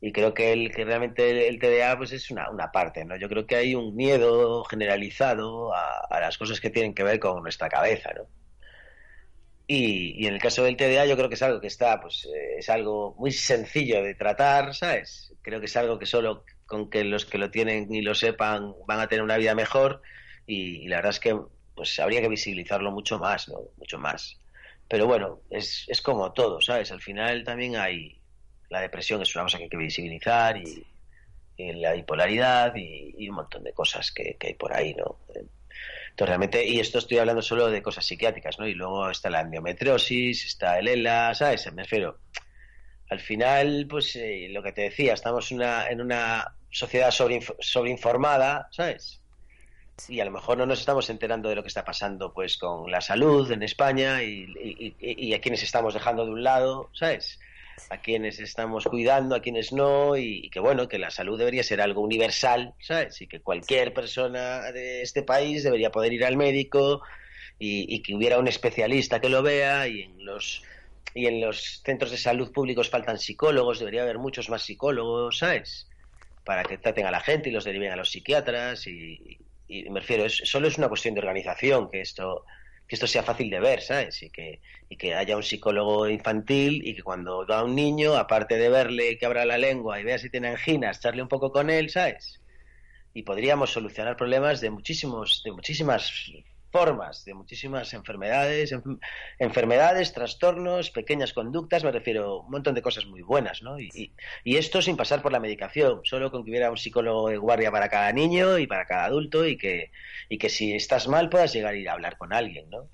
Y 0.00 0.12
creo 0.12 0.34
que, 0.34 0.52
el, 0.52 0.72
que 0.72 0.84
realmente 0.84 1.48
el, 1.48 1.58
TDA 1.58 1.96
pues 1.96 2.12
es 2.12 2.30
una, 2.30 2.50
una, 2.50 2.70
parte, 2.70 3.04
¿no? 3.04 3.16
Yo 3.16 3.28
creo 3.28 3.46
que 3.46 3.56
hay 3.56 3.74
un 3.74 3.94
miedo 3.94 4.64
generalizado 4.64 5.72
a, 5.74 6.20
las 6.20 6.36
cosas 6.36 6.60
que 6.60 6.68
tienen 6.68 6.94
que 6.94 7.02
ver 7.02 7.18
con 7.18 7.42
nuestra 7.42 7.68
cabeza, 7.68 8.10
¿no? 8.14 8.26
Y, 9.66 10.22
y, 10.22 10.26
en 10.26 10.34
el 10.34 10.40
caso 10.40 10.62
del 10.62 10.76
TDA 10.76 11.06
yo 11.06 11.16
creo 11.16 11.28
que 11.28 11.36
es 11.36 11.42
algo 11.42 11.60
que 11.60 11.68
está, 11.68 12.00
pues 12.00 12.26
eh, 12.26 12.56
es 12.58 12.68
algo 12.68 13.14
muy 13.18 13.32
sencillo 13.32 14.02
de 14.02 14.14
tratar, 14.14 14.74
¿sabes? 14.74 15.32
Creo 15.40 15.60
que 15.60 15.66
es 15.66 15.76
algo 15.76 15.98
que 15.98 16.06
solo 16.06 16.44
con 16.66 16.90
que 16.90 17.04
los 17.04 17.24
que 17.24 17.38
lo 17.38 17.50
tienen 17.50 17.92
y 17.92 18.02
lo 18.02 18.14
sepan 18.14 18.74
van 18.86 19.00
a 19.00 19.08
tener 19.08 19.22
una 19.22 19.38
vida 19.38 19.54
mejor 19.54 20.02
y, 20.46 20.86
la 20.88 20.96
verdad 20.96 21.10
es 21.10 21.20
que 21.20 21.38
pues 21.74 21.98
habría 21.98 22.20
que 22.20 22.28
visibilizarlo 22.28 22.90
mucho 22.92 23.18
más, 23.18 23.48
¿no? 23.48 23.60
Mucho 23.78 23.98
más. 23.98 24.38
Pero 24.88 25.06
bueno, 25.06 25.40
es, 25.50 25.86
es 25.88 26.02
como 26.02 26.32
todo, 26.32 26.60
¿sabes? 26.60 26.92
Al 26.92 27.00
final 27.00 27.42
también 27.42 27.76
hay 27.76 28.20
la 28.74 28.80
depresión 28.80 29.22
es 29.22 29.34
una 29.36 29.44
cosa 29.44 29.58
que 29.58 29.64
hay 29.64 29.70
que 29.70 29.76
visibilizar 29.76 30.56
y, 30.56 30.84
la 31.56 31.92
bipolaridad 31.92 32.74
y, 32.74 33.28
un 33.28 33.36
montón 33.36 33.62
de 33.62 33.72
cosas 33.72 34.10
que, 34.10 34.36
hay 34.40 34.54
por 34.54 34.72
ahí, 34.74 34.94
¿no? 34.94 35.18
Entonces 36.14 36.28
realmente, 36.28 36.64
y 36.64 36.78
esto 36.78 36.98
estoy 36.98 37.18
hablando 37.18 37.42
solo 37.42 37.68
de 37.68 37.82
cosas 37.82 38.06
psiquiátricas, 38.06 38.60
¿no? 38.60 38.68
Y 38.68 38.74
luego 38.74 39.10
está 39.10 39.30
la 39.30 39.40
endometriosis, 39.40 40.44
está 40.44 40.78
el 40.78 40.86
ELA, 40.86 41.34
¿sabes? 41.34 41.72
Me 41.72 41.82
refiero, 41.82 42.20
al 43.10 43.18
final, 43.18 43.88
pues 43.90 44.14
eh, 44.14 44.46
lo 44.48 44.62
que 44.62 44.70
te 44.70 44.82
decía, 44.82 45.14
estamos 45.14 45.50
una, 45.50 45.88
en 45.88 46.00
una 46.00 46.54
sociedad 46.70 47.10
sobre, 47.10 47.40
sobreinformada, 47.58 48.68
¿sabes? 48.70 49.20
Y 50.08 50.20
a 50.20 50.24
lo 50.24 50.30
mejor 50.30 50.56
no 50.56 50.66
nos 50.66 50.78
estamos 50.78 51.10
enterando 51.10 51.48
de 51.48 51.56
lo 51.56 51.62
que 51.62 51.68
está 51.68 51.84
pasando 51.84 52.32
pues 52.32 52.56
con 52.58 52.88
la 52.92 53.00
salud 53.00 53.50
en 53.50 53.64
España 53.64 54.22
y, 54.22 55.34
a 55.34 55.40
quienes 55.40 55.64
estamos 55.64 55.94
dejando 55.94 56.24
de 56.24 56.30
un 56.30 56.44
lado, 56.44 56.90
¿sabes? 56.92 57.40
A 57.90 57.98
quienes 57.98 58.40
estamos 58.40 58.84
cuidando, 58.84 59.34
a 59.34 59.40
quienes 59.40 59.72
no, 59.72 60.16
y, 60.16 60.48
que 60.50 60.60
bueno, 60.60 60.88
que 60.88 60.98
la 60.98 61.10
salud 61.10 61.38
debería 61.38 61.62
ser 61.62 61.80
algo 61.80 62.00
universal, 62.00 62.74
¿sabes? 62.80 63.20
Y 63.20 63.26
que 63.26 63.40
cualquier 63.40 63.92
persona 63.92 64.72
de 64.72 65.02
este 65.02 65.22
país 65.22 65.62
debería 65.62 65.90
poder 65.90 66.12
ir 66.12 66.24
al 66.24 66.36
médico 66.36 67.02
y, 67.58 68.02
que 68.02 68.14
hubiera 68.14 68.38
un 68.38 68.48
especialista 68.48 69.20
que 69.20 69.28
lo 69.28 69.42
vea 69.42 69.88
y 69.88 70.02
en 70.02 70.24
los 70.24 70.62
y 71.16 71.26
en 71.26 71.40
los 71.40 71.80
centros 71.84 72.10
de 72.10 72.16
salud 72.16 72.50
públicos 72.50 72.90
faltan 72.90 73.18
psicólogos, 73.18 73.78
debería 73.78 74.02
haber 74.02 74.18
muchos 74.18 74.50
más 74.50 74.62
psicólogos, 74.62 75.38
¿sabes? 75.38 75.88
Para 76.44 76.64
que 76.64 76.78
traten 76.78 77.06
a 77.06 77.12
la 77.12 77.20
gente 77.20 77.50
y 77.50 77.52
los 77.52 77.64
deriven 77.64 77.92
a 77.92 77.96
los 77.96 78.10
psiquiatras 78.10 78.86
y, 78.88 79.38
me 79.68 80.00
refiero, 80.00 80.24
es, 80.24 80.42
solo 80.44 80.66
es 80.66 80.76
una 80.76 80.88
cuestión 80.88 81.14
de 81.14 81.20
organización 81.20 81.88
que 81.88 82.00
esto 82.00 82.44
que 82.86 82.96
esto 82.96 83.06
sea 83.06 83.22
fácil 83.22 83.50
de 83.50 83.60
ver, 83.60 83.80
¿sabes? 83.80 84.22
Y 84.22 84.30
que, 84.30 84.60
y 84.88 84.96
que 84.96 85.14
haya 85.14 85.36
un 85.36 85.42
psicólogo 85.42 86.08
infantil 86.08 86.86
y 86.86 86.94
que 86.94 87.02
cuando 87.02 87.46
va 87.46 87.64
un 87.64 87.74
niño, 87.74 88.14
aparte 88.14 88.56
de 88.56 88.68
verle 88.68 89.16
que 89.18 89.26
abra 89.26 89.44
la 89.44 89.58
lengua 89.58 90.00
y 90.00 90.04
vea 90.04 90.18
si 90.18 90.30
tiene 90.30 90.48
anginas, 90.48 90.98
echarle 90.98 91.22
un 91.22 91.28
poco 91.28 91.50
con 91.50 91.70
él, 91.70 91.90
¿sabes? 91.90 92.40
Y 93.14 93.22
podríamos 93.22 93.70
solucionar 93.70 94.16
problemas 94.16 94.60
de 94.60 94.70
muchísimos, 94.70 95.42
de 95.44 95.52
muchísimas 95.52 96.10
formas 96.74 97.24
de 97.24 97.34
muchísimas 97.34 97.94
enfermedades, 97.94 98.74
enfermedades, 99.38 100.12
trastornos, 100.12 100.90
pequeñas 100.90 101.32
conductas, 101.32 101.84
me 101.84 101.92
refiero 101.92 102.40
un 102.40 102.50
montón 102.50 102.74
de 102.74 102.82
cosas 102.82 103.06
muy 103.06 103.22
buenas, 103.22 103.62
¿no? 103.62 103.78
Y, 103.78 104.12
y, 104.42 104.56
esto 104.56 104.82
sin 104.82 104.96
pasar 104.96 105.22
por 105.22 105.30
la 105.30 105.38
medicación, 105.38 106.00
solo 106.02 106.32
con 106.32 106.42
que 106.42 106.50
hubiera 106.50 106.72
un 106.72 106.76
psicólogo 106.76 107.28
de 107.28 107.36
guardia 107.36 107.70
para 107.70 107.88
cada 107.88 108.10
niño 108.10 108.58
y 108.58 108.66
para 108.66 108.86
cada 108.86 109.04
adulto 109.04 109.46
y 109.46 109.56
que, 109.56 109.92
y 110.28 110.36
que 110.36 110.48
si 110.48 110.74
estás 110.74 111.06
mal 111.06 111.28
puedas 111.28 111.52
llegar 111.52 111.74
a 111.74 111.76
ir 111.76 111.88
a 111.88 111.92
hablar 111.92 112.18
con 112.18 112.32
alguien, 112.32 112.68
¿no? 112.68 112.88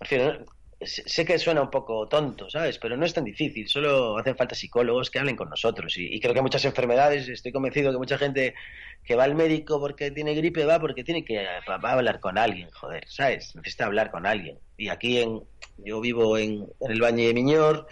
Refiero, 0.00 0.44
sé 0.80 1.24
que 1.24 1.38
suena 1.38 1.62
un 1.62 1.70
poco 1.70 2.06
tonto, 2.06 2.48
¿sabes? 2.48 2.78
Pero 2.78 2.96
no 2.96 3.04
es 3.04 3.12
tan 3.12 3.24
difícil, 3.24 3.68
solo 3.68 4.16
hacen 4.16 4.36
falta 4.36 4.54
psicólogos 4.54 5.10
que 5.10 5.18
hablen 5.18 5.34
con 5.34 5.50
nosotros. 5.50 5.94
Y, 5.96 6.20
creo 6.20 6.34
que 6.34 6.42
muchas 6.42 6.64
enfermedades, 6.64 7.28
estoy 7.28 7.50
convencido 7.50 7.90
que 7.90 7.98
mucha 7.98 8.16
gente 8.16 8.54
que 9.04 9.16
va 9.16 9.24
al 9.24 9.34
médico 9.34 9.80
porque 9.80 10.10
tiene 10.10 10.34
gripe 10.34 10.64
va 10.64 10.78
porque 10.78 11.02
tiene 11.02 11.24
que 11.24 11.44
hablar 11.66 12.20
con 12.20 12.38
alguien, 12.38 12.70
joder, 12.70 13.04
¿sabes? 13.08 13.56
Necesita 13.56 13.86
hablar 13.86 14.10
con 14.10 14.24
alguien. 14.24 14.58
Y 14.76 14.88
aquí 14.88 15.18
en, 15.18 15.42
yo 15.78 16.00
vivo 16.00 16.38
en, 16.38 16.68
el 16.80 17.02
Valle 17.02 17.26
de 17.26 17.34
Miñor 17.34 17.88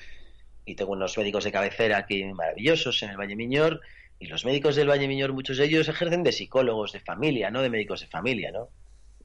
y 0.64 0.77
tengo 0.77 0.92
unos 0.92 1.18
médicos 1.18 1.44
de 1.44 1.53
cabecera 1.53 1.99
aquí 1.99 2.22
maravillosos 2.25 3.03
en 3.03 3.11
el 3.11 3.16
Valle 3.16 3.31
de 3.31 3.37
Miñor. 3.37 3.81
Y 4.18 4.27
los 4.27 4.44
médicos 4.44 4.77
del 4.77 4.88
Valle 4.88 5.03
de 5.03 5.09
Miñor, 5.09 5.33
muchos 5.33 5.59
de 5.59 5.64
ellos 5.64 5.88
ejercen 5.88 6.22
de 6.22 6.33
psicólogos 6.33 6.92
de 6.92 7.01
familia, 7.01 7.51
no 7.51 7.62
de 7.62 7.68
médicos 7.68 8.01
de 8.01 8.07
familia, 8.07 8.53
¿no? 8.53 8.68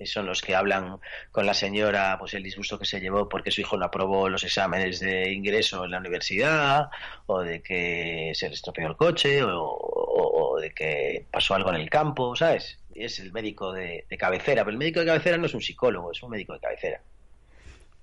Son 0.06 0.26
los 0.26 0.42
que 0.42 0.56
hablan 0.56 1.00
con 1.32 1.46
la 1.46 1.54
señora 1.54 2.18
pues 2.20 2.34
el 2.34 2.44
disgusto 2.44 2.78
que 2.78 2.86
se 2.86 3.00
llevó 3.00 3.28
porque 3.28 3.52
su 3.52 3.62
hijo 3.62 3.78
no 3.78 3.86
aprobó 3.86 4.30
los 4.30 4.44
exámenes 4.44 5.00
de 5.00 5.32
ingreso 5.32 5.86
en 5.86 5.92
la 5.92 6.00
universidad 6.00 6.90
o 7.26 7.42
de 7.42 7.62
que 7.62 8.32
se 8.34 8.48
le 8.48 8.56
estropeó 8.56 8.88
el 8.88 8.96
coche 8.96 9.42
o, 9.44 10.58
de 10.62 10.72
que 10.72 11.26
pasó 11.32 11.56
algo 11.56 11.70
en 11.70 11.78
el 11.78 11.90
campo, 11.90 12.36
¿sabes? 12.36 12.78
Es 12.94 13.20
el 13.20 13.32
médico 13.32 13.72
de, 13.72 14.06
cabecera, 14.20 14.64
pero 14.64 14.74
el 14.74 14.78
médico 14.78 15.00
de 15.00 15.08
cabecera 15.08 15.38
no 15.38 15.48
es 15.48 15.54
un 15.54 15.62
psicólogo, 15.62 16.12
es 16.12 16.22
un 16.22 16.30
médico 16.30 16.54
de 16.54 16.60
cabecera. 16.60 17.02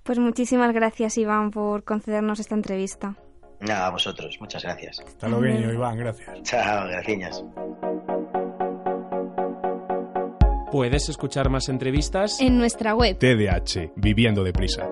Pues 0.03 0.19
muchísimas 0.19 0.73
gracias, 0.73 1.17
Iván, 1.17 1.51
por 1.51 1.83
concedernos 1.83 2.39
esta 2.39 2.55
entrevista. 2.55 3.15
Nada, 3.61 3.87
a 3.87 3.89
vosotros, 3.91 4.37
muchas 4.39 4.63
gracias. 4.63 4.99
Hasta 4.99 5.27
luego, 5.27 5.45
Iván, 5.45 5.97
gracias. 5.97 6.43
Chao, 6.43 6.87
gracias. 6.87 7.43
Puedes 10.71 11.09
escuchar 11.09 11.49
más 11.49 11.67
entrevistas 11.67 12.39
en 12.39 12.59
nuestra 12.59 12.93
web 12.93 13.17
TDH, 13.17 13.93
Viviendo 13.95 14.43
Deprisa. 14.43 14.87